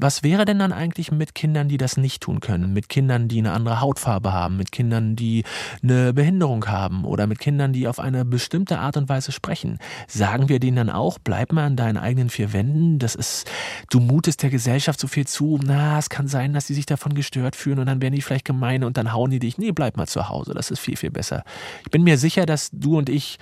Was 0.02 0.24
wäre 0.24 0.46
denn 0.46 0.60
dann 0.60 0.72
eigentlich 0.72 1.12
mit 1.12 1.36
Kindern, 1.36 1.68
die 1.68 1.76
das 1.76 1.98
nicht 1.98 2.24
tun 2.24 2.40
können? 2.40 2.72
Mit 2.72 2.88
Kindern, 2.88 3.28
die 3.28 3.40
eine 3.40 3.52
andere 3.52 3.82
Hautfarbe 3.82 4.32
haben, 4.32 4.56
mit 4.56 4.72
Kindern, 4.72 5.18
die 5.18 5.44
eine 5.84 6.14
Behinderung 6.14 6.66
haben 6.68 7.04
oder 7.04 7.28
mit 7.28 7.40
Kindern, 7.40 7.74
die 7.74 7.86
auf 7.86 8.00
eine 8.00 8.24
bestimmte 8.24 8.80
Art 8.80 8.96
und 8.96 9.10
Weise 9.10 9.34
sprechen? 9.34 9.78
Sagen 10.08 10.48
wir 10.48 10.62
denen 10.62 10.78
dann 10.78 10.90
auch, 10.90 11.20
bleib 11.22 11.52
mal 11.52 11.66
an 11.66 11.76
deinen 11.76 11.98
eigenen 11.98 12.30
vier 12.30 12.54
Wänden, 12.54 12.98
das 12.98 13.14
ist, 13.14 13.52
du 13.90 14.00
mutest 14.00 14.42
der 14.42 14.50
Gesellschaft 14.50 15.02
so 15.02 15.08
viel 15.08 15.28
zu, 15.28 15.60
na, 15.62 16.00
es 16.00 16.10
kann 16.10 16.30
sein, 16.30 16.54
dass 16.54 16.68
sie 16.68 16.76
sich 16.76 16.86
davon 16.86 17.14
gestört 17.14 17.58
fühlen 17.58 17.80
und 17.80 17.88
dann 17.88 18.02
werden 18.02 18.16
die 18.16 18.22
vielleicht 18.22 18.46
gemein 18.46 18.86
und 18.86 18.96
dann 18.96 19.12
hauen 19.12 19.32
die 19.32 19.40
dich, 19.40 19.58
nee, 19.58 19.74
bleib 19.74 19.98
mal 19.98 20.08
zu 20.08 20.30
Hause, 20.30 20.54
das 20.54 20.72
ist 20.72 20.80
viel, 20.80 20.96
viel 20.96 21.12
besser. 21.12 21.44
Ich 21.84 21.92
bin 21.92 22.04
mir 22.04 22.18
sicher, 22.18 22.46
dass 22.46 22.70
du 22.72 22.98
und 22.98 23.10
ich 23.10 23.38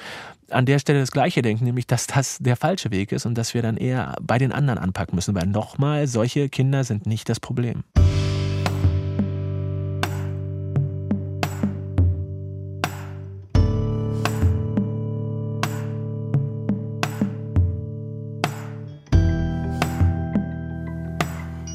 an 0.49 0.65
der 0.65 0.79
Stelle 0.79 0.99
das 0.99 1.11
Gleiche 1.11 1.41
denken, 1.41 1.65
nämlich 1.65 1.87
dass 1.87 2.07
das 2.07 2.37
der 2.39 2.55
falsche 2.55 2.91
Weg 2.91 3.11
ist 3.11 3.25
und 3.25 3.35
dass 3.35 3.53
wir 3.53 3.61
dann 3.61 3.77
eher 3.77 4.15
bei 4.21 4.37
den 4.37 4.51
anderen 4.51 4.79
anpacken 4.79 5.15
müssen, 5.15 5.35
weil 5.35 5.47
nochmal, 5.47 6.07
solche 6.07 6.49
Kinder 6.49 6.83
sind 6.83 7.05
nicht 7.05 7.29
das 7.29 7.39
Problem. 7.39 7.83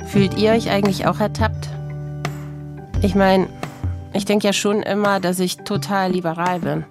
Fühlt 0.06 0.36
ihr 0.36 0.52
euch 0.52 0.70
eigentlich 0.70 1.06
auch 1.06 1.20
ertappt? 1.20 1.70
Ich 3.00 3.14
meine, 3.14 3.48
ich 4.12 4.26
denke 4.26 4.46
ja 4.46 4.52
schon 4.52 4.82
immer, 4.82 5.20
dass 5.20 5.40
ich 5.40 5.56
total 5.56 6.12
liberal 6.12 6.60
bin. 6.60 6.84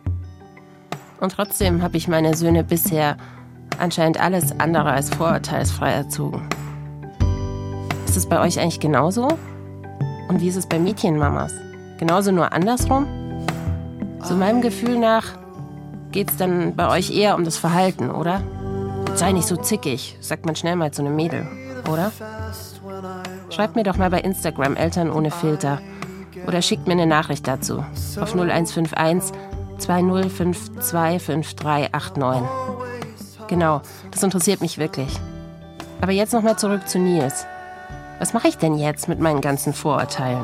Und 1.22 1.34
trotzdem 1.34 1.84
habe 1.84 1.98
ich 1.98 2.08
meine 2.08 2.36
Söhne 2.36 2.64
bisher 2.64 3.16
anscheinend 3.78 4.20
alles 4.20 4.60
andere 4.60 4.92
als 4.92 5.12
vorurteilsfrei 5.12 5.92
erzogen. 5.92 6.50
Ist 8.08 8.18
es 8.18 8.26
bei 8.26 8.42
euch 8.42 8.60
eigentlich 8.60 8.80
genauso? 8.80 9.28
Und 10.28 10.42
wie 10.42 10.48
ist 10.48 10.56
es 10.56 10.66
bei 10.66 10.80
Mädchenmamas? 10.80 11.54
Genauso 12.00 12.32
nur 12.32 12.52
andersrum? 12.52 13.06
Zu 14.24 14.34
meinem 14.34 14.62
Gefühl 14.62 14.98
nach 14.98 15.26
geht 16.12 16.32
es 16.32 16.38
dann 16.38 16.76
bei 16.76 16.90
euch 16.90 17.16
eher 17.16 17.36
um 17.36 17.46
das 17.46 17.58
Verhalten, 17.58 18.10
oder? 18.10 18.42
Sei 19.14 19.32
nicht 19.32 19.48
so 19.48 19.56
zickig, 19.58 20.18
sagt 20.22 20.48
man 20.48 20.56
schnell 20.56 20.76
mal 20.76 20.92
zu 20.92 21.04
einem 21.04 21.16
Mädel, 21.16 21.48
oder? 21.92 22.12
Schreibt 23.52 23.76
mir 23.76 23.84
doch 23.84 23.98
mal 23.98 24.10
bei 24.10 24.22
Instagram 24.22 24.76
Eltern 24.76 25.12
ohne 25.12 25.30
Filter 25.30 25.82
oder 26.48 26.64
schickt 26.64 26.88
mir 26.88 26.94
eine 26.94 27.06
Nachricht 27.06 27.48
dazu 27.48 27.84
auf 28.20 28.34
0151 28.34 29.38
20525389. 29.90 32.44
Genau, 33.48 33.82
das 34.12 34.24
interessiert 34.24 34.62
mich 34.62 34.78
wirklich. 34.78 35.20
Aber 36.02 36.12
jetzt 36.12 36.34
nochmal 36.34 36.58
zurück 36.58 36.88
zu 36.88 37.00
Nils. 37.00 37.46
Was 38.20 38.34
mache 38.34 38.48
ich 38.48 38.58
denn 38.58 38.78
jetzt 38.78 39.08
mit 39.08 39.20
meinen 39.20 39.42
ganzen 39.42 39.74
Vorurteilen? 39.74 40.44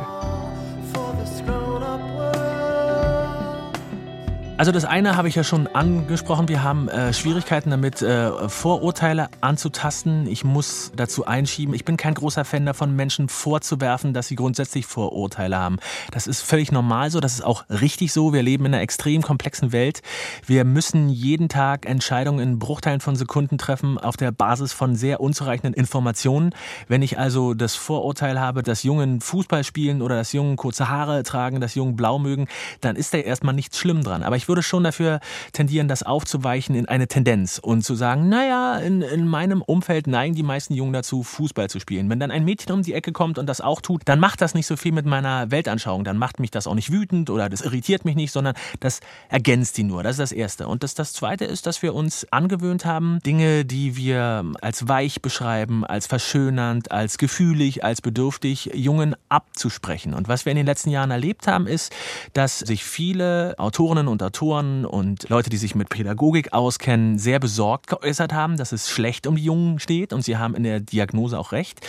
Also 4.60 4.72
das 4.72 4.86
eine 4.86 5.16
habe 5.16 5.28
ich 5.28 5.36
ja 5.36 5.44
schon 5.44 5.68
angesprochen. 5.68 6.48
Wir 6.48 6.64
haben 6.64 6.90
äh, 6.90 7.14
Schwierigkeiten 7.14 7.70
damit, 7.70 8.02
äh, 8.02 8.50
Vorurteile 8.50 9.30
anzutasten. 9.40 10.26
Ich 10.26 10.44
muss 10.44 10.92
dazu 10.96 11.28
einschieben, 11.28 11.76
ich 11.76 11.86
bin 11.86 11.96
kein 11.96 12.16
großer 12.16 12.44
Fan 12.44 12.66
davon, 12.66 12.96
Menschen 12.96 13.30
vorzuwerfen, 13.30 14.16
dass 14.16 14.30
sie 14.30 14.36
grundsätzlich 14.36 14.88
Vorurteile 14.88 15.60
haben. 15.60 15.78
Das 16.10 16.26
ist 16.26 16.42
völlig 16.42 16.72
normal 16.72 17.12
so, 17.12 17.20
das 17.20 17.36
ist 17.36 17.44
auch 17.44 17.66
richtig 17.70 18.12
so. 18.12 18.34
Wir 18.34 18.42
leben 18.42 18.66
in 18.66 18.74
einer 18.74 18.82
extrem 18.82 19.22
komplexen 19.22 19.74
Welt. 19.74 20.02
Wir 20.48 20.66
müssen 20.66 21.10
jeden 21.10 21.50
Tag 21.50 21.86
Entscheidungen 21.86 22.40
in 22.40 22.58
Bruchteilen 22.58 23.00
von 23.00 23.16
Sekunden 23.16 23.60
treffen 23.60 24.00
auf 24.00 24.18
der 24.18 24.32
Basis 24.32 24.74
von 24.74 24.96
sehr 24.96 25.20
unzureichenden 25.20 25.76
Informationen. 25.76 26.50
Wenn 26.88 27.04
ich 27.04 27.20
also 27.20 27.54
das 27.54 27.76
Vorurteil 27.76 28.40
habe, 28.40 28.64
dass 28.64 28.82
Jungen 28.82 29.22
Fußball 29.22 29.64
spielen 29.64 30.02
oder 30.02 30.16
dass 30.16 30.34
Jungen 30.34 30.56
kurze 30.56 30.90
Haare 30.90 31.22
tragen, 31.22 31.62
dass 31.62 31.76
Jungen 31.76 31.96
blau 31.96 32.18
mögen, 32.18 32.48
dann 32.82 32.96
ist 32.96 33.14
da 33.14 33.20
erstmal 33.20 33.54
nichts 33.54 33.78
schlimm 33.78 34.04
dran. 34.04 34.24
Aber 34.24 34.36
ich 34.36 34.47
ich 34.48 34.50
würde 34.50 34.63
schon 34.63 34.86
dafür 34.86 35.20
tendieren, 35.51 35.89
das 35.89 36.04
aufzuweichen 36.04 36.74
in 36.74 36.88
eine 36.88 37.10
Tendenz 37.10 37.60
und 37.62 37.84
zu 37.84 37.96
sagen, 37.96 38.30
naja, 38.30 38.77
in, 38.77 39.01
in 39.01 39.27
meinem 39.27 39.62
Umfeld 39.62 40.08
neigen 40.08 40.36
die 40.36 40.44
meisten 40.44 40.74
Jungen 40.74 40.94
dazu, 40.94 41.22
Fußball 41.22 41.70
zu 41.70 41.82
spielen. 41.82 42.10
Wenn 42.10 42.22
dann 42.22 42.32
ein 42.32 42.46
Mädchen 42.46 42.72
um 42.72 42.82
die 42.82 42.94
Ecke 42.94 43.12
kommt 43.12 43.39
und 43.39 43.46
das 43.46 43.60
auch 43.60 43.82
tut, 43.82 44.04
dann 44.06 44.22
macht 44.22 44.39
das 44.39 44.54
nicht 44.54 44.66
so 44.66 44.77
viel 44.77 44.94
mit 44.94 45.06
meiner 45.06 45.51
Weltanschauung. 45.51 46.06
Dann 46.06 46.18
macht 46.18 46.39
mich 46.39 46.50
das 46.50 46.66
auch 46.66 46.75
nicht 46.75 46.94
wütend 46.94 47.30
oder 47.30 47.50
das 47.50 47.60
irritiert 47.60 48.06
mich 48.06 48.16
nicht, 48.16 48.32
sondern 48.32 48.56
das 48.80 49.01
ergänzt 49.27 49.77
die 49.77 49.84
nur. 49.84 50.01
Das 50.01 50.13
ist 50.13 50.20
das 50.20 50.32
Erste. 50.32 50.70
Und 50.70 50.82
das, 50.82 50.96
das 50.96 51.12
Zweite 51.12 51.44
ist, 51.44 51.66
dass 51.66 51.82
wir 51.82 51.94
uns 51.94 52.25
angewöhnt 52.32 52.86
haben, 52.86 53.20
Dinge, 53.25 53.66
die 53.66 53.98
wir 53.98 54.46
als 54.62 54.88
weich 54.88 55.22
beschreiben, 55.22 55.84
als 55.86 56.08
verschönernd, 56.08 56.89
als 56.89 57.18
gefühlig, 57.18 57.84
als 57.84 58.00
bedürftig, 58.00 58.72
Jungen 58.74 59.13
abzusprechen. 59.27 60.13
Und 60.13 60.30
was 60.30 60.46
wir 60.46 60.51
in 60.54 60.58
den 60.58 60.66
letzten 60.66 60.89
Jahren 60.89 61.12
erlebt 61.12 61.48
haben, 61.48 61.68
ist, 61.68 61.94
dass 62.32 62.60
sich 62.60 62.86
viele 62.86 63.54
Autorinnen 63.58 64.08
und 64.08 64.24
Autoren 64.24 64.37
Moderatoren 64.41 64.86
und 64.86 65.29
Leute, 65.29 65.50
die 65.50 65.58
sich 65.58 65.74
mit 65.74 65.89
Pädagogik 65.89 66.53
auskennen, 66.53 67.17
sehr 67.17 67.39
besorgt 67.39 67.88
geäußert 67.88 68.34
haben, 68.34 68.58
dass 68.58 68.72
es 68.72 68.89
schlecht 68.89 69.25
um 69.25 69.36
die 69.36 69.44
Jungen 69.44 69.79
steht 69.79 70.13
und 70.13 70.24
sie 70.24 70.38
haben 70.38 70.53
in 70.56 70.63
der 70.63 70.79
Diagnose 70.79 71.39
auch 71.39 71.51
recht. 71.51 71.79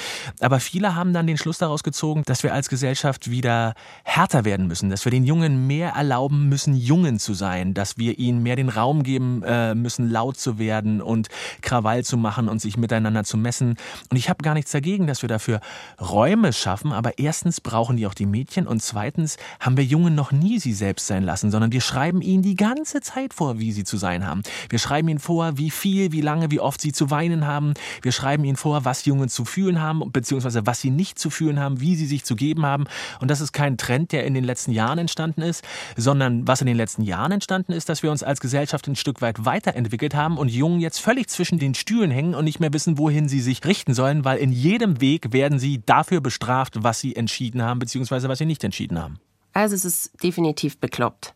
Aber 0.41 0.59
viele 0.61 0.95
haben 0.95 1.13
dann 1.13 1.27
den 1.27 1.37
Schluss 1.37 1.59
daraus 1.59 1.83
gezogen, 1.83 2.23
dass 2.25 2.43
wir 2.43 2.55
als 2.55 2.69
Gesellschaft 2.69 3.31
wieder 3.31 3.75
härter 4.05 4.45
werden 4.45 4.67
müssen, 4.67 4.89
dass 4.89 5.05
wir 5.05 5.11
den 5.11 5.25
Jungen 5.25 5.67
mehr 5.67 5.91
erlauben 5.91 6.49
müssen, 6.49 6.75
Jungen 6.75 7.19
zu 7.19 7.35
sein, 7.35 7.75
dass 7.75 7.99
wir 7.99 8.19
ihnen 8.19 8.43
mehr 8.43 8.57
den 8.57 8.71
Raum 8.71 9.03
geben 9.03 9.43
äh, 9.43 9.75
müssen, 9.75 10.09
laut 10.09 10.39
zu 10.39 10.59
werden 10.59 11.03
und 11.03 11.29
Krawall 11.61 12.05
zu 12.05 12.17
machen 12.17 12.49
und 12.49 12.61
sich 12.61 12.77
miteinander 12.79 13.25
zu 13.25 13.37
messen. 13.37 13.77
Und 14.11 14.17
ich 14.17 14.31
habe 14.31 14.43
gar 14.43 14.55
nichts 14.55 14.73
dagegen, 14.73 15.07
dass 15.07 15.23
wir 15.23 15.29
dafür 15.29 15.61
Räume 16.01 16.53
schaffen, 16.53 16.93
aber 16.93 17.19
erstens 17.19 17.61
brauchen 17.61 17.97
die 17.97 18.07
auch 18.07 18.15
die 18.15 18.27
Mädchen 18.27 18.67
und 18.67 18.83
zweitens 18.83 19.37
haben 19.61 19.77
wir 19.77 19.85
Jungen 19.85 20.15
noch 20.15 20.33
nie 20.33 20.59
sie 20.59 20.73
selbst 20.73 21.07
sein 21.07 21.25
lassen, 21.25 21.51
sondern 21.51 21.73
wir 21.73 21.81
schreiben 21.81 22.23
ihnen 22.23 22.38
ihnen 22.39 22.43
die 22.43 22.57
ganze 22.57 23.01
Zeit 23.01 23.35
vor, 23.35 23.59
wie 23.59 23.73
sie 23.73 23.85
zu 23.85 23.97
sein 23.97 24.27
haben. 24.27 24.43
Wir 24.71 24.79
schreiben 24.79 25.09
ihnen 25.09 25.19
vor, 25.19 25.59
wie 25.59 25.71
viel, 25.71 26.13
wie 26.13 26.21
lange, 26.21 26.51
wie 26.51 26.61
oft 26.61 26.81
sie 26.81 26.93
zu 26.93 27.11
weinen 27.11 27.47
haben. 27.47 27.75
Wir 28.03 28.13
schreiben 28.13 28.45
ihnen 28.45 28.57
vor, 28.57 28.85
was 28.85 29.05
Jungen 29.05 29.29
zu 29.29 29.45
fühlen 29.45 29.81
haben, 29.81 30.13
beziehungsweise 30.13 30.67
was 30.67 30.81
sie 30.81 30.91
nicht 30.91 31.19
zu 31.19 31.31
fühlen 31.31 31.59
haben, 31.59 31.81
wie 31.81 31.97
sie 31.97 32.07
sich 32.07 32.25
zu 32.25 32.37
geben 32.37 32.65
haben. 32.65 32.85
Und 33.21 33.31
das 33.31 33.41
ist 33.41 33.53
kein 33.53 33.77
Trend, 33.77 34.13
der 34.13 34.25
in 34.25 34.35
den 34.35 34.45
letzten 34.45 34.73
Jahren 34.73 34.99
entstanden 34.99 35.43
ist, 35.43 35.65
sondern 35.97 36.47
was 36.47 36.61
in 36.61 36.67
den 36.67 36.77
letzten 36.77 37.03
Jahren 37.03 37.33
entstanden 37.33 37.73
ist, 37.73 37.89
dass 37.89 38.03
wir 38.03 38.11
uns 38.11 38.23
als 38.23 38.41
Gesellschaft 38.41 38.87
ein 38.87 38.97
Stück 38.97 39.21
weit 39.21 39.45
weiterentwickelt 39.45 40.15
haben 40.15 40.39
und 40.39 40.49
Jungen 40.49 40.81
jetzt 40.81 40.99
völlig 40.99 41.29
zwischen 41.29 41.59
den 41.59 41.75
Stühlen 41.75 42.11
hängen 42.11 42.35
und 42.35 42.45
nicht 42.45 42.61
mehr 42.61 42.73
wissen, 42.73 42.99
wohin 42.99 43.29
sie 43.29 43.41
sich 43.41 43.65
richten 43.65 43.95
sollen, 43.95 44.25
weil 44.25 44.39
in 44.39 44.53
jedem 44.53 45.01
Weg 45.01 45.33
werden 45.33 45.59
sie 45.59 45.83
dafür 45.85 46.21
bestraft, 46.21 46.83
was 46.83 47.01
sie 47.01 47.17
entschieden 47.17 47.63
haben, 47.63 47.79
beziehungsweise 47.79 48.29
was 48.29 48.39
sie 48.39 48.47
nicht 48.47 48.63
entschieden 48.65 48.99
haben. 48.99 49.19
Also 49.53 49.75
es 49.75 49.85
ist 49.85 50.23
definitiv 50.23 50.79
bekloppt. 50.79 51.35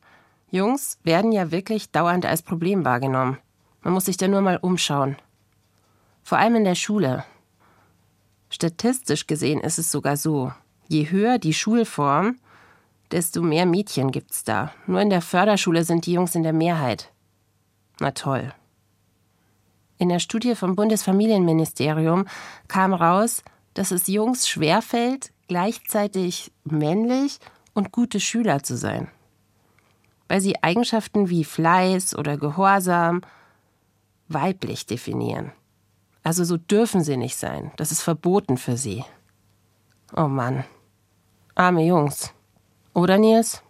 Jungs 0.53 0.99
werden 1.03 1.33
ja 1.33 1.51
wirklich 1.51 1.93
dauernd 1.93 2.27
als 2.27 2.43
Problem 2.43 2.85
wahrgenommen. 2.85 3.39
Man 3.81 3.95
muss 3.95 4.05
sich 4.05 4.19
da 4.19 4.29
nur 4.29 4.43
mal 4.43 4.59
umschauen. 4.59 5.17
Vor 6.23 6.37
allem 6.37 6.57
in 6.57 6.65
der 6.65 6.75
Schule. 6.75 7.25
Statistisch 8.51 9.27
gesehen 9.27 9.63
ist 9.63 9.79
es 9.79 9.91
sogar 9.91 10.19
so, 10.19 10.53
je 10.89 11.11
höher 11.11 11.39
die 11.39 11.55
Schulform, 11.55 12.39
desto 13.13 13.41
mehr 13.41 13.65
Mädchen 13.65 14.11
gibt's 14.11 14.45
da. 14.45 14.75
Nur 14.87 15.01
in 15.01 15.09
der 15.09 15.23
Förderschule 15.23 15.85
sind 15.85 16.05
die 16.05 16.13
Jungs 16.13 16.35
in 16.35 16.43
der 16.43 16.53
Mehrheit. 16.53 17.11
Na 17.99 18.11
toll. 18.11 18.53
In 19.97 20.11
der 20.11 20.19
Studie 20.19 20.55
vom 20.55 20.77
Bundesfamilienministerium 20.77 22.27
kam 22.69 22.93
raus, 22.93 23.43
dass 23.73 23.91
es 23.91 24.07
Jungs 24.07 24.47
schwerfällt, 24.47 25.33
gleichzeitig 25.49 26.53
männlich 26.65 27.39
und 27.73 27.91
gute 27.91 28.21
Schüler 28.21 28.63
zu 28.63 28.77
sein 28.77 29.09
weil 30.33 30.41
sie 30.41 30.63
Eigenschaften 30.63 31.29
wie 31.29 31.45
Fleiß 31.45 32.17
oder 32.17 32.39
Gehorsam 32.39 33.21
weiblich 34.29 34.87
definieren. 34.87 35.53
Also 36.23 36.43
so 36.45 36.57
dürfen 36.57 37.05
sie 37.05 37.19
nicht 37.19 37.37
sein. 37.37 37.71
Das 37.77 37.93
ist 37.93 38.01
verboten 38.01 38.57
für 38.57 38.79
sie. 38.79 39.05
Oh 40.17 40.29
Mann. 40.29 40.65
Arme 41.55 41.85
Jungs. 41.85 42.33
Oder 42.95 43.19
Nils? 43.19 43.63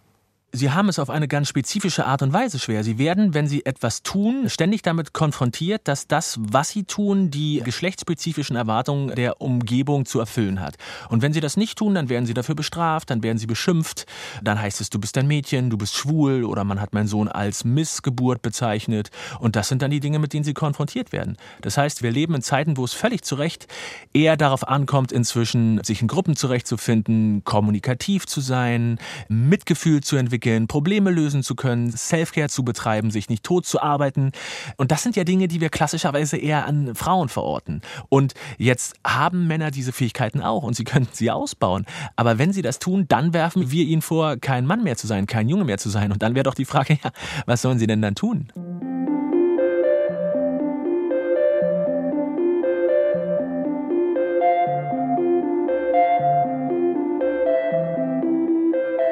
Sie 0.55 0.69
haben 0.69 0.87
es 0.87 0.99
auf 0.99 1.09
eine 1.09 1.27
ganz 1.27 1.49
spezifische 1.49 2.05
Art 2.05 2.21
und 2.21 2.31
Weise 2.31 2.59
schwer. 2.59 2.83
Sie 2.83 2.99
werden, 2.99 3.33
wenn 3.33 3.47
Sie 3.47 3.65
etwas 3.65 4.03
tun, 4.03 4.51
ständig 4.51 4.83
damit 4.83 5.11
konfrontiert, 5.11 5.87
dass 5.87 6.05
das, 6.07 6.37
was 6.39 6.69
Sie 6.69 6.83
tun, 6.83 7.31
die 7.31 7.63
geschlechtsspezifischen 7.65 8.55
Erwartungen 8.55 9.15
der 9.15 9.41
Umgebung 9.41 10.05
zu 10.05 10.19
erfüllen 10.19 10.59
hat. 10.59 10.75
Und 11.09 11.23
wenn 11.23 11.33
Sie 11.33 11.39
das 11.39 11.57
nicht 11.57 11.79
tun, 11.79 11.95
dann 11.95 12.07
werden 12.07 12.27
Sie 12.27 12.35
dafür 12.35 12.53
bestraft, 12.53 13.09
dann 13.09 13.23
werden 13.23 13.39
Sie 13.39 13.47
beschimpft, 13.47 14.05
dann 14.43 14.61
heißt 14.61 14.79
es, 14.79 14.91
du 14.91 14.99
bist 14.99 15.17
ein 15.17 15.25
Mädchen, 15.25 15.71
du 15.71 15.77
bist 15.79 15.95
schwul 15.95 16.43
oder 16.43 16.63
man 16.63 16.79
hat 16.79 16.93
meinen 16.93 17.07
Sohn 17.07 17.29
als 17.29 17.63
Missgeburt 17.63 18.43
bezeichnet. 18.43 19.09
Und 19.39 19.55
das 19.55 19.69
sind 19.69 19.81
dann 19.81 19.89
die 19.89 20.01
Dinge, 20.01 20.19
mit 20.19 20.33
denen 20.33 20.43
Sie 20.43 20.53
konfrontiert 20.53 21.11
werden. 21.11 21.35
Das 21.61 21.77
heißt, 21.77 22.03
wir 22.03 22.11
leben 22.11 22.35
in 22.35 22.43
Zeiten, 22.43 22.77
wo 22.77 22.85
es 22.85 22.93
völlig 22.93 23.23
zu 23.23 23.33
Recht 23.33 23.65
eher 24.13 24.37
darauf 24.37 24.67
ankommt, 24.67 25.11
inzwischen 25.11 25.83
sich 25.83 26.03
in 26.03 26.07
Gruppen 26.07 26.35
zurechtzufinden, 26.35 27.43
kommunikativ 27.43 28.27
zu 28.27 28.39
sein, 28.39 28.99
Mitgefühl 29.29 30.03
zu 30.03 30.15
entwickeln, 30.15 30.42
entwickeln, 30.43 30.67
Probleme 30.67 31.11
lösen 31.11 31.43
zu 31.43 31.55
können, 31.55 31.91
Selfcare 31.91 32.49
zu 32.49 32.63
betreiben, 32.63 33.11
sich 33.11 33.29
nicht 33.29 33.43
tot 33.43 33.65
zu 33.65 33.81
arbeiten. 33.81 34.31
Und 34.77 34.91
das 34.91 35.03
sind 35.03 35.15
ja 35.15 35.23
Dinge, 35.23 35.47
die 35.47 35.61
wir 35.61 35.69
klassischerweise 35.69 36.37
eher 36.37 36.65
an 36.65 36.95
Frauen 36.95 37.29
verorten. 37.29 37.81
Und 38.09 38.33
jetzt 38.57 38.95
haben 39.05 39.47
Männer 39.47 39.71
diese 39.71 39.91
Fähigkeiten 39.91 40.41
auch 40.41 40.63
und 40.63 40.75
sie 40.75 40.83
können 40.83 41.07
sie 41.11 41.31
ausbauen. 41.31 41.85
Aber 42.15 42.37
wenn 42.37 42.51
sie 42.51 42.61
das 42.61 42.79
tun, 42.79 43.05
dann 43.07 43.33
werfen 43.33 43.71
wir 43.71 43.85
ihnen 43.85 44.01
vor, 44.01 44.37
kein 44.37 44.65
Mann 44.65 44.83
mehr 44.83 44.97
zu 44.97 45.07
sein, 45.07 45.27
kein 45.27 45.47
Junge 45.47 45.63
mehr 45.63 45.77
zu 45.77 45.89
sein. 45.89 46.11
Und 46.11 46.21
dann 46.21 46.35
wäre 46.35 46.43
doch 46.43 46.55
die 46.55 46.65
Frage, 46.65 46.97
ja, 47.03 47.11
was 47.45 47.61
sollen 47.61 47.79
sie 47.79 47.87
denn 47.87 48.01
dann 48.01 48.15
tun? 48.15 48.47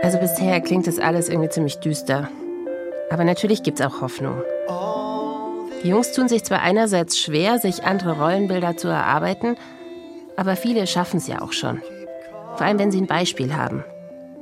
Also 0.03 0.17
bisher 0.17 0.59
klingt 0.61 0.87
das 0.87 0.99
alles 0.99 1.29
irgendwie 1.29 1.49
ziemlich 1.49 1.79
düster. 1.79 2.29
Aber 3.11 3.23
natürlich 3.23 3.61
gibt's 3.61 3.81
auch 3.81 4.01
Hoffnung. 4.01 4.41
Die 5.83 5.89
Jungs 5.89 6.11
tun 6.11 6.27
sich 6.27 6.43
zwar 6.43 6.61
einerseits 6.61 7.19
schwer, 7.19 7.59
sich 7.59 7.83
andere 7.83 8.19
Rollenbilder 8.19 8.77
zu 8.77 8.87
erarbeiten, 8.87 9.57
aber 10.35 10.55
viele 10.55 10.87
schaffen 10.87 11.17
es 11.17 11.27
ja 11.27 11.41
auch 11.41 11.51
schon. 11.53 11.81
Vor 12.55 12.65
allem, 12.65 12.79
wenn 12.79 12.91
sie 12.91 13.01
ein 13.01 13.07
Beispiel 13.07 13.55
haben. 13.55 13.83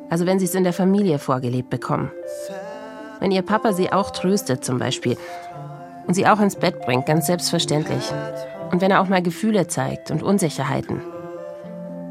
Also 0.09 0.25
wenn 0.25 0.39
sie 0.39 0.45
es 0.45 0.55
in 0.55 0.63
der 0.63 0.73
Familie 0.73 1.19
vorgelebt 1.19 1.69
bekommen. 1.69 2.11
Wenn 3.19 3.31
ihr 3.31 3.41
Papa 3.41 3.73
sie 3.73 3.91
auch 3.91 4.11
tröstet 4.11 4.63
zum 4.63 4.79
Beispiel 4.79 5.17
und 6.07 6.13
sie 6.13 6.25
auch 6.25 6.39
ins 6.39 6.55
Bett 6.55 6.81
bringt, 6.81 7.05
ganz 7.05 7.27
selbstverständlich. 7.27 8.11
Und 8.71 8.81
wenn 8.81 8.91
er 8.91 9.01
auch 9.01 9.07
mal 9.07 9.21
Gefühle 9.21 9.67
zeigt 9.67 10.09
und 10.11 10.23
Unsicherheiten. 10.23 11.01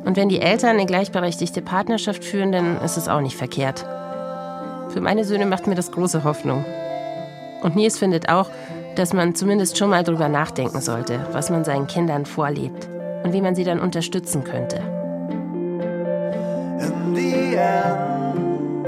Und 0.05 0.17
wenn 0.17 0.29
die 0.29 0.41
Eltern 0.41 0.71
eine 0.71 0.87
gleichberechtigte 0.87 1.63
Partnerschaft 1.63 2.25
führen, 2.25 2.53
dann 2.53 2.81
ist 2.81 2.97
es 2.97 3.09
auch 3.09 3.21
nicht 3.21 3.37
verkehrt. 3.37 3.85
Für 4.91 5.01
meine 5.01 5.25
Söhne 5.25 5.47
macht 5.47 5.67
mir 5.67 5.75
das 5.75 5.93
große 5.93 6.25
Hoffnung. 6.25 6.65
Und 7.63 7.77
Nils 7.77 7.99
findet 7.99 8.29
auch, 8.29 8.51
dass 8.95 9.13
man 9.13 9.35
zumindest 9.35 9.79
schon 9.79 9.91
mal 9.91 10.03
drüber 10.03 10.29
nachdenken 10.29 10.81
sollte, 10.81 11.21
was 11.33 11.51
man 11.51 11.65
seinen 11.65 11.87
Kindern 11.87 12.27
vorlebt 12.27 12.89
und 13.23 13.33
wie 13.33 13.41
man 13.41 13.55
sie 13.55 13.65
dann 13.65 13.81
unterstützen 13.81 14.45
könnte. 14.45 14.77
In 16.81 17.15
the 17.15 17.57
end, 17.57 18.87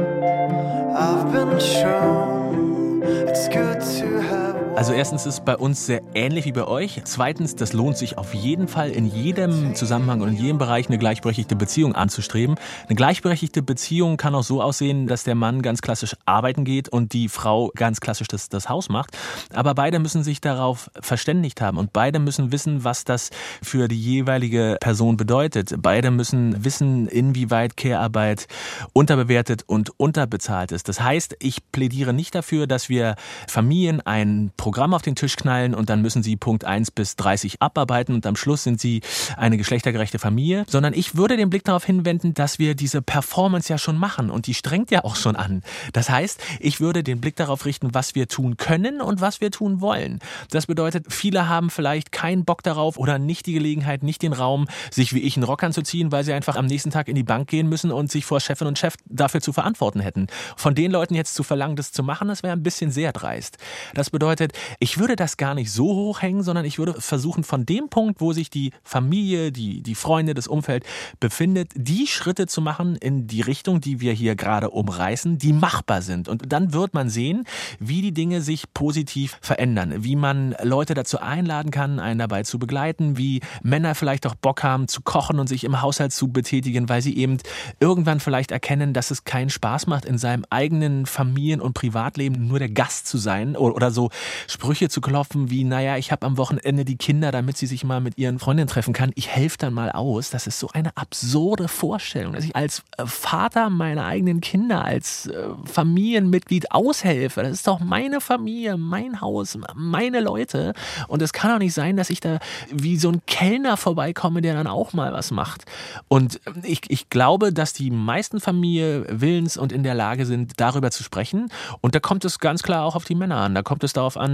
I've 0.97 1.33
been 1.33 1.61
shown 1.61 3.03
it's 3.29 3.49
good 3.49 3.81
to 3.99 4.21
have 4.23 4.50
Also 4.81 4.95
erstens 4.95 5.27
ist 5.27 5.35
es 5.35 5.41
bei 5.45 5.59
uns 5.59 5.85
sehr 5.85 6.01
ähnlich 6.15 6.47
wie 6.47 6.53
bei 6.53 6.67
euch. 6.67 7.03
Zweitens, 7.05 7.55
das 7.55 7.75
lohnt 7.75 7.99
sich 7.99 8.17
auf 8.17 8.33
jeden 8.33 8.67
Fall 8.67 8.89
in 8.89 9.05
jedem 9.05 9.75
Zusammenhang 9.75 10.23
und 10.23 10.31
in 10.31 10.37
jedem 10.37 10.57
Bereich 10.57 10.89
eine 10.89 10.97
gleichberechtigte 10.97 11.55
Beziehung 11.55 11.95
anzustreben. 11.95 12.57
Eine 12.87 12.97
gleichberechtigte 12.97 13.61
Beziehung 13.61 14.17
kann 14.17 14.35
auch 14.35 14.43
so 14.43 14.63
aussehen, 14.63 15.07
dass 15.07 15.23
der 15.23 15.35
Mann 15.35 15.61
ganz 15.61 15.83
klassisch 15.83 16.17
arbeiten 16.25 16.65
geht 16.65 16.89
und 16.89 17.13
die 17.13 17.29
Frau 17.29 17.71
ganz 17.77 18.01
klassisch 18.01 18.29
das, 18.29 18.49
das 18.49 18.71
Haus 18.71 18.89
macht. 18.89 19.19
Aber 19.53 19.75
beide 19.75 19.99
müssen 19.99 20.25
sich 20.25 20.41
darauf 20.41 20.91
verständigt 20.99 21.61
haben 21.61 21.77
und 21.77 21.93
beide 21.93 22.19
müssen 22.19 22.51
wissen, 22.51 22.83
was 22.83 23.05
das 23.05 23.29
für 23.63 23.87
die 23.87 24.01
jeweilige 24.01 24.79
Person 24.81 25.19
bedeutet. 25.19 25.75
Beide 25.77 26.11
müssen 26.11 26.65
wissen, 26.65 27.07
inwieweit 27.07 27.77
Care-Arbeit 27.77 28.49
unterbewertet 28.95 29.63
und 29.67 29.91
unterbezahlt 30.01 30.73
ist. 30.73 30.89
Das 30.89 31.03
heißt, 31.03 31.37
ich 31.39 31.71
plädiere 31.71 32.15
nicht 32.15 32.35
dafür, 32.35 32.67
dass 32.67 32.89
wir 32.89 33.17
Familien 33.47 34.01
ein 34.01 34.53
Programm 34.57 34.70
auf 34.79 35.03
den 35.03 35.15
Tisch 35.15 35.37
knallen 35.37 35.75
und 35.75 35.91
dann 35.91 36.03
müssen 36.03 36.23
sie 36.23 36.37
Punkt 36.37 36.65
1 36.65 36.91
bis 36.91 37.17
30 37.17 37.61
abarbeiten 37.61 38.15
und 38.15 38.27
am 38.27 38.37
Schluss 38.37 38.65
sind 38.65 38.81
sie 38.81 39.03
eine 39.37 39.57
geschlechtergerechte 39.57 40.19
Familie, 40.19 40.65
sondern 40.69 40.95
ich 40.95 41.17
würde 41.17 41.37
den 41.37 41.51
Blick 41.51 41.65
darauf 41.65 41.85
hinwenden, 41.85 42.35
dass 42.35 42.59
wir 42.59 42.75
diese 42.75 43.03
Performance 43.03 43.71
ja 43.71 43.79
schon 43.79 43.97
machen 43.97 44.31
und 44.31 44.47
die 44.47 44.55
strengt 44.55 44.91
ja 44.91 45.05
auch 45.05 45.17
schon 45.17 45.37
an. 45.37 45.63
Das 45.93 46.09
heißt, 46.11 46.41
ich 46.61 46.81
würde 46.81 47.03
den 47.03 47.21
Blick 47.21 47.37
darauf 47.37 47.65
richten, 47.65 47.95
was 47.95 48.15
wir 48.15 48.29
tun 48.29 48.57
können 48.57 49.01
und 49.01 49.21
was 49.21 49.41
wir 49.41 49.51
tun 49.51 49.81
wollen. 49.81 50.21
Das 50.51 50.67
bedeutet, 50.67 51.07
viele 51.09 51.49
haben 51.49 51.71
vielleicht 51.71 52.13
keinen 52.13 52.45
Bock 52.45 52.63
darauf 52.63 52.99
oder 52.99 53.19
nicht 53.19 53.47
die 53.47 53.53
Gelegenheit, 53.53 54.03
nicht 54.03 54.23
den 54.23 54.33
Raum, 54.33 54.67
sich 54.91 55.15
wie 55.15 55.21
ich 55.21 55.37
einen 55.37 55.45
Rock 55.45 55.63
anzuziehen, 55.63 56.13
weil 56.13 56.25
sie 56.25 56.33
einfach 56.33 56.57
am 56.57 56.67
nächsten 56.67 56.91
Tag 56.91 57.09
in 57.09 57.15
die 57.15 57.23
Bank 57.23 57.49
gehen 57.49 57.69
müssen 57.69 57.91
und 57.91 58.11
sich 58.11 58.25
vor 58.25 58.41
Chefin 58.41 58.67
und 58.67 58.79
Chef 58.79 58.95
dafür 59.07 59.41
zu 59.41 59.53
verantworten 59.53 60.01
hätten. 60.01 60.29
Von 60.57 60.75
den 60.75 60.91
Leuten 60.91 61.15
jetzt 61.15 61.35
zu 61.35 61.43
verlangen, 61.43 61.77
das 61.77 61.93
zu 61.93 62.03
machen, 62.03 62.29
das 62.29 62.43
wäre 62.43 62.53
ein 62.53 62.63
bisschen 62.63 62.91
sehr 62.91 63.13
dreist. 63.13 63.59
Das 63.95 64.11
bedeutet, 64.11 64.53
ich 64.79 64.99
würde 64.99 65.17
das 65.17 65.37
gar 65.37 65.55
nicht 65.55 65.73
so 65.73 65.87
hoch 65.87 66.23
hängen, 66.23 66.43
sondern 66.43 66.65
ich 66.65 66.79
würde 66.79 67.01
versuchen, 67.01 67.45
von 67.45 67.67
dem 67.67 67.89
Punkt, 67.89 68.21
wo 68.21 68.33
sich 68.33 68.51
die 68.51 68.73
Familie, 68.83 69.53
die, 69.53 69.83
die 69.83 69.95
Freunde, 69.95 70.35
das 70.35 70.47
Umfeld 70.47 70.85
befindet, 71.19 71.71
die 71.75 72.07
Schritte 72.07 72.47
zu 72.47 72.61
machen 72.61 72.97
in 72.97 73.27
die 73.27 73.41
Richtung, 73.41 73.81
die 73.81 74.01
wir 74.01 74.13
hier 74.13 74.37
gerade 74.37 74.71
umreißen, 74.71 75.39
die 75.39 75.53
machbar 75.53 76.03
sind. 76.03 76.29
Und 76.29 76.53
dann 76.53 76.73
wird 76.73 76.95
man 76.95 77.09
sehen, 77.09 77.45
wie 77.79 78.03
die 78.03 78.13
Dinge 78.13 78.43
sich 78.43 78.73
positiv 78.75 79.39
verändern, 79.41 80.05
wie 80.05 80.17
man 80.17 80.55
Leute 80.63 80.95
dazu 80.95 81.19
einladen 81.19 81.71
kann, 81.71 81.99
einen 81.99 82.19
dabei 82.19 82.43
zu 82.43 82.59
begleiten, 82.59 83.17
wie 83.17 83.41
Männer 83.63 83.95
vielleicht 83.95 84.27
auch 84.27 84.35
Bock 84.35 84.63
haben 84.63 84.89
zu 84.89 85.03
kochen 85.03 85.39
und 85.39 85.49
sich 85.49 85.65
im 85.65 85.81
Haushalt 85.81 86.13
zu 86.13 86.29
betätigen, 86.29 86.89
weil 86.89 87.03
sie 87.03 87.17
eben 87.17 87.39
irgendwann 87.81 88.21
vielleicht 88.21 88.51
erkennen, 88.51 88.93
dass 88.93 89.11
es 89.11 89.25
keinen 89.25 89.51
Spaß 89.51 89.87
macht, 89.87 90.05
in 90.05 90.19
seinem 90.19 90.45
eigenen 90.51 91.07
Familien- 91.07 91.61
und 91.61 91.75
Privatleben 91.75 92.47
nur 92.47 92.59
der 92.59 92.69
Gast 92.69 93.07
zu 93.07 93.19
sein 93.19 93.57
oder 93.57 93.91
so 93.91 94.11
Sprüche 94.47 94.89
zu 94.89 95.01
klopfen 95.01 95.51
wie, 95.51 95.65
naja, 95.65 95.97
ich 95.97 96.13
habe 96.13 96.27
am 96.27 96.37
Wochenende 96.37 96.85
die 96.85 96.97
Kinder, 96.97 97.31
damit 97.33 97.57
sie 97.57 97.67
sich 97.67 97.85
mal 97.85 98.01
mit 98.01 98.19
ihren 98.19 98.39
Freundinnen 98.39 98.69
treffen 98.69 98.93
kann. 98.93 99.13
Ich 99.15 99.29
helfe 99.29 99.59
dann 99.59 99.75
mal 99.75 99.91
aus. 99.93 100.31
Das 100.31 100.47
ist 100.47 100.59
so 100.59 100.69
eine 100.73 100.97
absurde 100.97 101.69
Vorstellung, 101.69 102.33
dass 102.33 102.45
ich 102.45 102.55
als 102.57 102.83
äh, 102.97 103.07
Vater 103.07 103.71
meiner 103.71 104.07
eigenen 104.07 104.41
Kinder, 104.41 104.85
als 104.85 105.27
äh, 105.27 105.49
Familienmitglied 105.65 106.73
aushelfe. 106.73 107.43
Das 107.43 107.53
ist 107.53 107.67
doch 107.67 107.81
meine 107.81 108.21
Familie, 108.21 108.77
mein 108.77 109.21
Haus, 109.21 109.59
meine 109.75 110.21
Leute. 110.21 110.75
Und 111.09 111.23
es 111.23 111.33
kann 111.33 111.51
doch 111.51 111.59
nicht 111.59 111.75
sein, 111.75 111.97
dass 111.97 112.11
ich 112.11 112.21
da 112.21 112.39
wie 112.71 112.97
so 112.97 113.11
ein 113.11 113.23
Kellner 113.27 113.77
vorbeikomme, 113.77 114.41
der 114.41 114.55
dann 114.55 114.67
auch 114.67 114.93
mal 114.93 115.13
was 115.13 115.31
macht. 115.31 115.65
Und 116.09 116.41
ich, 116.63 116.83
ich 116.89 117.11
glaube, 117.11 117.53
dass 117.53 117.73
die 117.73 117.91
meisten 117.91 118.41
Familien 118.41 119.05
willens 119.09 119.57
und 119.57 119.73
in 119.73 119.83
der 119.83 119.95
Lage 119.95 120.27
sind, 120.27 120.61
darüber 120.61 120.91
zu 120.91 121.03
sprechen. 121.03 121.49
Und 121.81 121.95
da 121.95 122.01
kommt 122.01 122.25
es 122.25 122.39
ganz 122.39 122.63
klar 122.63 122.85
auch 122.85 122.97
auf 122.97 123.05
die 123.05 123.15
Männer 123.15 123.37
an. 123.37 123.55
Da 123.55 123.63
kommt 123.63 123.85
es 123.85 123.93
darauf 123.93 124.17
an, 124.17 124.30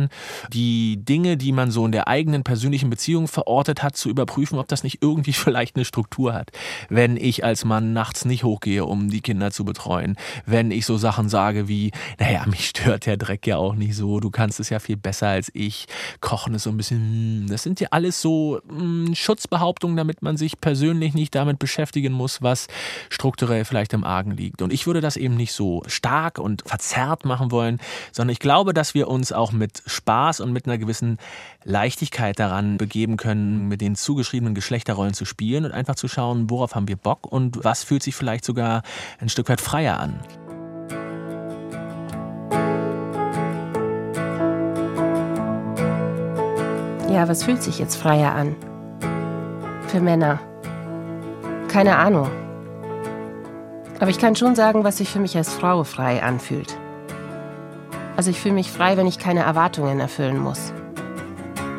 die 0.53 0.99
Dinge, 0.99 1.37
die 1.37 1.53
man 1.53 1.71
so 1.71 1.85
in 1.87 1.93
der 1.93 2.09
eigenen 2.09 2.45
persönlichen 2.45 2.91
Beziehung 2.91 3.29
verortet 3.29 3.83
hat, 3.83 3.97
zu 3.97 4.09
überprüfen, 4.09 4.59
ob 4.59 4.69
das 4.69 4.83
nicht 4.85 5.03
irgendwie 5.03 5.33
vielleicht 5.47 5.77
eine 5.77 5.85
Struktur 5.85 6.35
hat. 6.35 6.51
Wenn 6.89 7.17
ich 7.17 7.45
als 7.45 7.65
Mann 7.65 7.93
nachts 7.93 8.25
nicht 8.25 8.45
hochgehe, 8.45 8.85
um 8.85 9.11
die 9.11 9.21
Kinder 9.21 9.51
zu 9.51 9.65
betreuen, 9.65 10.17
wenn 10.45 10.71
ich 10.71 10.87
so 10.87 10.97
Sachen 10.97 11.29
sage 11.29 11.69
wie, 11.69 11.93
naja, 12.19 12.45
mich 12.47 12.69
stört 12.69 13.07
der 13.07 13.17
Dreck 13.17 13.47
ja 13.47 13.57
auch 13.57 13.75
nicht 13.75 13.95
so, 13.95 14.21
du 14.21 14.31
kannst 14.31 14.61
es 14.61 14.71
ja 14.71 14.79
viel 14.79 14.97
besser 14.97 15.29
als 15.29 15.51
ich, 15.55 15.87
Kochen 16.21 16.55
ist 16.55 16.65
so 16.65 16.71
ein 16.71 16.77
bisschen, 16.77 16.99
hm, 16.99 17.47
das 17.49 17.63
sind 17.63 17.81
ja 17.81 17.89
alles 17.91 18.21
so 18.21 18.61
hm, 18.69 19.15
Schutzbehauptungen, 19.15 19.97
damit 19.97 20.23
man 20.23 20.37
sich 20.37 20.61
persönlich 20.61 21.15
nicht 21.15 21.35
damit 21.35 21.59
beschäftigen 21.59 22.13
muss, 22.13 22.43
was 22.43 22.67
strukturell 23.09 23.65
vielleicht 23.65 23.93
im 23.93 24.05
Argen 24.05 24.33
liegt. 24.33 24.63
Und 24.63 24.73
ich 24.73 24.87
würde 24.87 25.01
das 25.01 25.17
eben 25.17 25.37
nicht 25.37 25.53
so 25.53 25.83
stark 25.87 26.39
und 26.39 26.63
verzerrt 26.67 27.25
machen 27.25 27.51
wollen, 27.51 27.79
sondern 28.13 28.33
ich 28.33 28.39
glaube, 28.39 28.75
dass 28.75 28.95
wir 28.95 29.09
uns 29.09 29.33
auch 29.33 29.53
mit 29.53 29.83
Spaß 29.87 30.41
und 30.41 30.53
mit 30.53 30.67
einer 30.67 30.79
gewissen 30.79 31.19
Leichtigkeit 31.65 32.39
daran 32.39 32.77
begeben 32.77 33.17
können, 33.17 33.69
mit 33.69 33.81
den 33.81 33.97
zugeschriebenen 33.97 34.55
Geschlechterrollen 34.55 35.15
zu 35.15 35.25
spielen 35.25 35.65
und 35.65 35.73
einfach 35.73 35.95
zu 35.95 36.09
schauen, 36.09 36.51
worauf 36.51 36.75
haben 36.75 36.89
wir 36.89 36.97
Bock 36.97 37.27
und 37.27 37.65
was 37.65 37.85
fühlt 37.85 38.03
sich 38.03 38.15
vielleicht 38.15 38.45
sogar 38.45 38.83
ein 39.21 39.29
Stück 39.29 39.49
weit 39.49 39.61
freier 39.61 39.99
an. 39.99 40.21
Ja, 47.09 47.29
was 47.29 47.45
fühlt 47.45 47.63
sich 47.63 47.79
jetzt 47.79 47.97
freier 47.97 48.35
an? 48.35 48.57
Für 49.89 50.01
Männer. 50.01 50.41
Keine 51.69 51.97
Ahnung. 51.97 52.31
Aber 54.01 54.11
ich 54.11 54.19
kann 54.19 54.37
schon 54.37 54.55
sagen, 54.55 54.85
was 54.85 54.99
sich 54.99 55.09
für 55.09 55.21
mich 55.21 55.37
als 55.37 55.53
Frau 55.53 55.85
frei 55.85 56.23
anfühlt. 56.23 56.77
Also 58.17 58.31
ich 58.31 58.41
fühle 58.41 58.55
mich 58.55 58.71
frei, 58.71 58.97
wenn 58.97 59.07
ich 59.07 59.19
keine 59.19 59.41
Erwartungen 59.41 60.01
erfüllen 60.01 60.39
muss. 60.39 60.73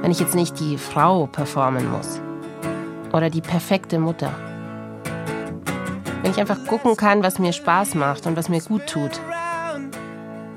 Wenn 0.02 0.12
ich 0.12 0.20
jetzt 0.20 0.36
nicht 0.36 0.60
die 0.60 0.78
Frau 0.78 1.26
performen 1.26 1.92
muss. 1.92 2.22
Oder 3.12 3.32
die 3.32 3.42
perfekte 3.42 3.98
Mutter. 3.98 4.32
Wenn 6.22 6.32
ich 6.32 6.40
einfach 6.40 6.64
gucken 6.68 6.96
kann, 6.96 7.24
was 7.24 7.40
mir 7.40 7.54
Spaß 7.54 7.96
macht 7.96 8.28
und 8.28 8.38
was 8.38 8.50
mir 8.50 8.62
gut 8.62 8.86
tut. 8.86 9.20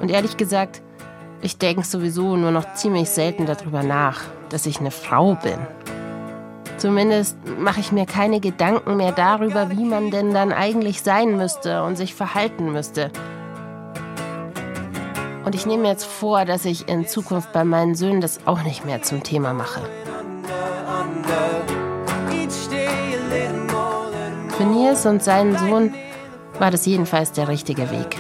Und 0.01 0.11
ehrlich 0.11 0.37
gesagt, 0.37 0.83
ich 1.41 1.57
denke 1.57 1.85
sowieso 1.85 2.37
nur 2.37 2.51
noch 2.51 2.75
ziemlich 2.75 3.09
selten 3.09 3.47
darüber 3.47 3.83
nach, 3.83 4.21
dass 4.51 4.67
ich 4.67 4.81
eine 4.81 4.91
Frau 4.91 5.37
bin. 5.37 5.59
Zumindest 6.77 7.39
mache 7.59 7.81
ich 7.81 7.93
mir 7.93 8.05
keine 8.05 8.41
Gedanken 8.41 8.97
mehr 8.97 9.13
darüber, 9.13 9.71
wie 9.71 9.85
man 9.85 10.11
denn 10.11 10.35
dann 10.35 10.53
eigentlich 10.53 11.03
sein 11.03 11.37
müsste 11.39 11.83
und 11.83 11.97
sich 11.97 12.15
verhalten 12.15 12.73
müsste. 12.73 13.11
Und 15.51 15.57
ich 15.57 15.67
nehme 15.67 15.89
jetzt 15.89 16.05
vor, 16.05 16.45
dass 16.45 16.65
ich 16.65 16.89
in 16.89 17.09
Zukunft 17.09 17.53
bei 17.53 17.65
meinen 17.65 17.97
Söhnen 17.97 18.21
das 18.21 18.39
auch 18.47 18.63
nicht 18.63 18.85
mehr 18.85 19.03
zum 19.03 19.25
Thema 19.25 19.53
mache. 19.53 19.81
Für 24.57 24.63
Nils 24.63 25.07
und 25.07 25.25
seinen 25.25 25.59
Sohn 25.59 25.93
war 26.61 26.71
das 26.71 26.87
jedenfalls 26.87 27.33
der 27.33 27.49
richtige 27.49 27.91
Weg. 27.91 28.17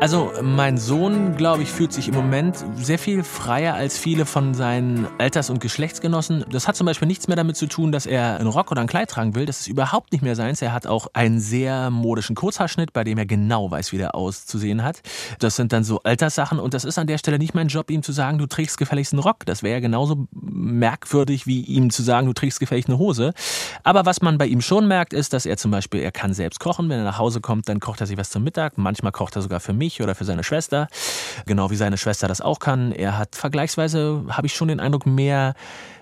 Also 0.00 0.32
mein 0.40 0.78
Sohn, 0.78 1.36
glaube 1.36 1.62
ich, 1.62 1.68
fühlt 1.68 1.92
sich 1.92 2.08
im 2.08 2.14
Moment 2.14 2.64
sehr 2.74 2.98
viel 2.98 3.22
freier 3.22 3.74
als 3.74 3.98
viele 3.98 4.24
von 4.24 4.54
seinen 4.54 5.06
Alters- 5.18 5.50
und 5.50 5.60
Geschlechtsgenossen. 5.60 6.46
Das 6.50 6.66
hat 6.66 6.74
zum 6.74 6.86
Beispiel 6.86 7.06
nichts 7.06 7.28
mehr 7.28 7.36
damit 7.36 7.58
zu 7.58 7.66
tun, 7.66 7.92
dass 7.92 8.06
er 8.06 8.40
einen 8.40 8.48
Rock 8.48 8.70
oder 8.70 8.80
ein 8.80 8.86
Kleid 8.86 9.10
tragen 9.10 9.34
will. 9.34 9.44
Das 9.44 9.60
ist 9.60 9.66
überhaupt 9.66 10.12
nicht 10.12 10.22
mehr 10.22 10.36
seins. 10.36 10.62
Er 10.62 10.72
hat 10.72 10.86
auch 10.86 11.08
einen 11.12 11.38
sehr 11.38 11.90
modischen 11.90 12.34
Kurzhaarschnitt, 12.34 12.94
bei 12.94 13.04
dem 13.04 13.18
er 13.18 13.26
genau 13.26 13.70
weiß, 13.70 13.92
wie 13.92 13.98
der 13.98 14.14
auszusehen 14.14 14.82
hat. 14.82 15.02
Das 15.38 15.56
sind 15.56 15.70
dann 15.70 15.84
so 15.84 16.02
Alterssachen 16.02 16.60
und 16.60 16.72
das 16.72 16.86
ist 16.86 16.98
an 16.98 17.06
der 17.06 17.18
Stelle 17.18 17.38
nicht 17.38 17.54
mein 17.54 17.68
Job, 17.68 17.90
ihm 17.90 18.02
zu 18.02 18.12
sagen, 18.12 18.38
du 18.38 18.46
trägst 18.46 18.78
gefälligst 18.78 19.12
einen 19.12 19.20
Rock. 19.20 19.44
Das 19.44 19.62
wäre 19.62 19.74
ja 19.74 19.80
genauso 19.80 20.26
merkwürdig, 20.32 21.46
wie 21.46 21.60
ihm 21.60 21.90
zu 21.90 22.02
sagen, 22.02 22.26
du 22.26 22.32
trägst 22.32 22.58
gefälligst 22.58 22.88
eine 22.88 22.98
Hose. 22.98 23.34
Aber 23.84 24.06
was 24.06 24.22
man 24.22 24.38
bei 24.38 24.46
ihm 24.46 24.62
schon 24.62 24.88
merkt, 24.88 25.12
ist, 25.12 25.34
dass 25.34 25.44
er 25.44 25.58
zum 25.58 25.70
Beispiel, 25.70 26.00
er 26.00 26.10
kann 26.10 26.32
selbst 26.32 26.58
kochen. 26.58 26.88
Wenn 26.88 27.00
er 27.00 27.04
nach 27.04 27.18
Hause 27.18 27.42
kommt, 27.42 27.68
dann 27.68 27.80
kocht 27.80 28.00
er 28.00 28.06
sich 28.06 28.16
was 28.16 28.30
zum 28.30 28.44
Mittag. 28.44 28.78
Manchmal 28.78 29.12
kocht 29.12 29.36
er 29.36 29.42
sogar 29.42 29.60
für 29.60 29.74
mich 29.74 29.89
mich 29.90 30.02
oder 30.02 30.14
für 30.14 30.24
seine 30.24 30.44
Schwester, 30.44 30.88
genau 31.46 31.70
wie 31.70 31.76
seine 31.76 31.98
Schwester 31.98 32.28
das 32.28 32.40
auch 32.40 32.58
kann. 32.58 32.92
Er 32.92 33.18
hat 33.18 33.34
vergleichsweise, 33.34 34.24
habe 34.30 34.46
ich 34.46 34.54
schon 34.54 34.68
den 34.68 34.80
Eindruck, 34.80 35.06
mehr 35.06 35.54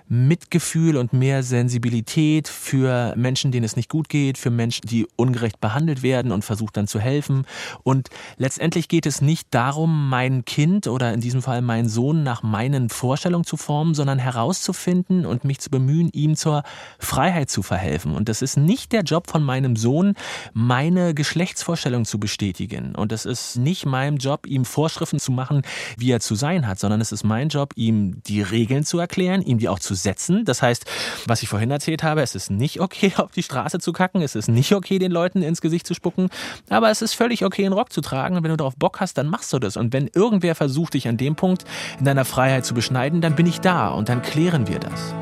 Mitgefühl 0.09 0.97
und 0.97 1.13
mehr 1.13 1.43
Sensibilität 1.43 2.47
für 2.47 3.13
Menschen, 3.15 3.51
denen 3.51 3.63
es 3.63 3.75
nicht 3.75 3.89
gut 3.89 4.09
geht, 4.09 4.39
für 4.39 4.49
Menschen, 4.49 4.87
die 4.87 5.07
ungerecht 5.15 5.61
behandelt 5.61 6.01
werden 6.01 6.31
und 6.31 6.43
versucht 6.43 6.77
dann 6.77 6.87
zu 6.87 6.99
helfen. 6.99 7.45
Und 7.83 8.09
letztendlich 8.37 8.87
geht 8.87 9.05
es 9.05 9.21
nicht 9.21 9.47
darum, 9.51 10.09
mein 10.09 10.45
Kind 10.45 10.87
oder 10.87 11.13
in 11.13 11.21
diesem 11.21 11.43
Fall 11.43 11.61
meinen 11.61 11.87
Sohn 11.87 12.23
nach 12.23 12.41
meinen 12.41 12.89
Vorstellungen 12.89 13.45
zu 13.45 13.55
formen, 13.55 13.93
sondern 13.93 14.17
herauszufinden 14.17 15.27
und 15.27 15.43
mich 15.43 15.59
zu 15.59 15.69
bemühen, 15.69 16.09
ihm 16.11 16.35
zur 16.35 16.63
Freiheit 16.97 17.51
zu 17.51 17.61
verhelfen. 17.61 18.15
Und 18.15 18.29
das 18.29 18.41
ist 18.41 18.57
nicht 18.57 18.91
der 18.91 19.03
Job 19.03 19.29
von 19.29 19.43
meinem 19.43 19.75
Sohn, 19.75 20.15
meine 20.53 21.13
Geschlechtsvorstellung 21.13 22.05
zu 22.05 22.19
bestätigen. 22.19 22.95
Und 22.95 23.11
es 23.11 23.25
ist 23.25 23.57
nicht 23.57 23.85
mein 23.85 24.17
Job, 24.17 24.47
ihm 24.47 24.65
Vorschriften 24.65 25.19
zu 25.19 25.31
machen, 25.31 25.61
wie 25.97 26.11
er 26.11 26.19
zu 26.19 26.33
sein 26.33 26.67
hat, 26.67 26.79
sondern 26.79 26.99
es 26.99 27.11
ist 27.11 27.23
mein 27.23 27.49
Job, 27.49 27.73
ihm 27.75 28.23
die 28.23 28.41
Regeln 28.41 28.83
zu 28.83 28.97
erklären, 28.97 29.43
ihm 29.43 29.59
die 29.59 29.69
auch 29.69 29.79
zu 29.79 29.98
setzen. 30.03 30.45
Das 30.45 30.61
heißt, 30.61 30.85
was 31.25 31.43
ich 31.43 31.49
vorhin 31.49 31.71
erzählt 31.71 32.03
habe, 32.03 32.21
es 32.21 32.35
ist 32.35 32.51
nicht 32.51 32.81
okay, 32.81 33.13
auf 33.17 33.31
die 33.31 33.43
Straße 33.43 33.79
zu 33.79 33.93
kacken, 33.93 34.21
es 34.21 34.35
ist 34.35 34.47
nicht 34.47 34.73
okay, 34.73 34.99
den 34.99 35.11
Leuten 35.11 35.41
ins 35.41 35.61
Gesicht 35.61 35.87
zu 35.87 35.93
spucken, 35.93 36.29
aber 36.69 36.89
es 36.89 37.01
ist 37.01 37.13
völlig 37.13 37.45
okay, 37.45 37.65
einen 37.65 37.73
Rock 37.73 37.91
zu 37.91 38.01
tragen 38.01 38.35
und 38.35 38.43
wenn 38.43 38.51
du 38.51 38.57
darauf 38.57 38.75
Bock 38.75 38.99
hast, 38.99 39.17
dann 39.17 39.27
machst 39.27 39.51
du 39.53 39.59
das. 39.59 39.77
Und 39.77 39.93
wenn 39.93 40.09
irgendwer 40.13 40.55
versucht, 40.55 40.93
dich 40.93 41.07
an 41.07 41.17
dem 41.17 41.35
Punkt 41.35 41.65
in 41.99 42.05
deiner 42.05 42.25
Freiheit 42.25 42.65
zu 42.65 42.73
beschneiden, 42.73 43.21
dann 43.21 43.35
bin 43.35 43.45
ich 43.45 43.61
da 43.61 43.89
und 43.89 44.09
dann 44.09 44.21
klären 44.21 44.67
wir 44.67 44.79
das. 44.79 45.13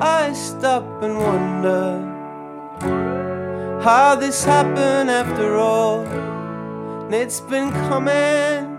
I 0.00 0.34
stop 0.34 0.84
and 1.02 1.16
wonder 1.16 1.98
how 3.82 4.18
this 4.18 4.44
happened 4.46 5.10
after 5.10 5.56
all. 5.56 6.04
It's 7.10 7.40
been 7.40 7.70
coming. 7.88 8.76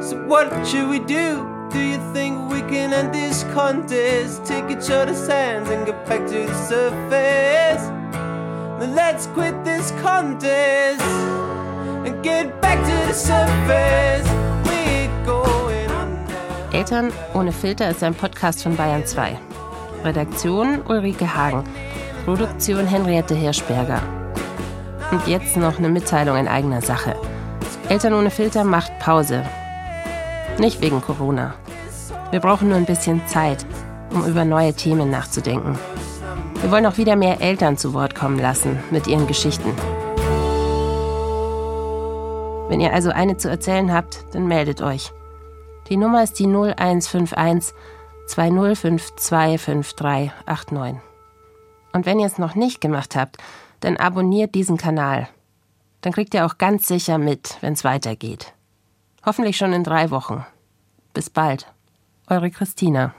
So 0.00 0.16
what 0.26 0.66
should 0.66 0.88
we 0.90 0.98
do? 0.98 1.57
Do 1.70 1.80
you 1.80 1.98
think 2.14 2.50
we 2.50 2.62
can 2.62 2.94
end 2.94 3.12
this 3.12 3.44
contest? 3.52 4.44
Take 4.46 4.70
each 4.70 4.90
other's 4.90 5.28
hands 5.28 5.68
and 5.68 5.84
get 5.84 6.06
back 6.06 6.26
to 6.26 6.46
the 6.46 6.54
surface. 6.66 7.84
Then 8.78 8.94
let's 8.94 9.26
quit 9.34 9.54
this 9.64 9.90
contest 10.02 11.02
and 12.06 12.22
get 12.22 12.60
back 12.62 12.78
to 12.78 13.06
the 13.06 13.12
surface. 13.12 14.26
We're 14.64 15.26
going 15.26 15.90
under. 15.90 16.72
Eltern 16.72 17.12
ohne 17.34 17.52
Filter 17.52 17.90
ist 17.90 18.02
ein 18.02 18.14
Podcast 18.14 18.62
von 18.62 18.74
Bayern 18.74 19.04
2. 19.04 19.38
Redaktion 20.04 20.80
Ulrike 20.88 21.34
Hagen. 21.34 21.64
Produktion 22.24 22.86
Henriette 22.86 23.34
Hirschberger. 23.34 24.00
Und 25.10 25.26
jetzt 25.26 25.56
noch 25.58 25.76
eine 25.78 25.90
Mitteilung 25.90 26.38
in 26.38 26.48
eigener 26.48 26.80
Sache. 26.80 27.14
Eltern 27.90 28.14
ohne 28.14 28.30
Filter 28.30 28.64
macht 28.64 28.98
Pause. 29.00 29.44
Nicht 30.58 30.80
wegen 30.80 31.00
Corona. 31.00 31.54
Wir 32.32 32.40
brauchen 32.40 32.68
nur 32.68 32.76
ein 32.76 32.84
bisschen 32.84 33.24
Zeit, 33.28 33.64
um 34.10 34.24
über 34.24 34.44
neue 34.44 34.74
Themen 34.74 35.08
nachzudenken. 35.08 35.78
Wir 36.60 36.72
wollen 36.72 36.86
auch 36.86 36.96
wieder 36.96 37.14
mehr 37.14 37.40
Eltern 37.40 37.76
zu 37.76 37.94
Wort 37.94 38.16
kommen 38.16 38.40
lassen 38.40 38.80
mit 38.90 39.06
ihren 39.06 39.28
Geschichten. 39.28 39.70
Wenn 42.68 42.80
ihr 42.80 42.92
also 42.92 43.10
eine 43.10 43.36
zu 43.36 43.48
erzählen 43.48 43.92
habt, 43.92 44.24
dann 44.32 44.48
meldet 44.48 44.82
euch. 44.82 45.12
Die 45.88 45.96
Nummer 45.96 46.24
ist 46.24 46.40
die 46.40 46.46
0151 46.46 47.72
20525389. 48.28 50.96
Und 51.92 52.04
wenn 52.04 52.18
ihr 52.18 52.26
es 52.26 52.38
noch 52.38 52.56
nicht 52.56 52.80
gemacht 52.80 53.14
habt, 53.16 53.38
dann 53.80 53.96
abonniert 53.96 54.54
diesen 54.54 54.76
Kanal. 54.76 55.28
Dann 56.00 56.12
kriegt 56.12 56.34
ihr 56.34 56.44
auch 56.44 56.58
ganz 56.58 56.88
sicher 56.88 57.16
mit, 57.16 57.56
wenn 57.60 57.72
es 57.72 57.84
weitergeht. 57.84 58.52
Hoffentlich 59.28 59.58
schon 59.58 59.74
in 59.74 59.84
drei 59.84 60.10
Wochen. 60.10 60.46
Bis 61.12 61.28
bald. 61.28 61.70
Eure 62.28 62.50
Christina. 62.50 63.14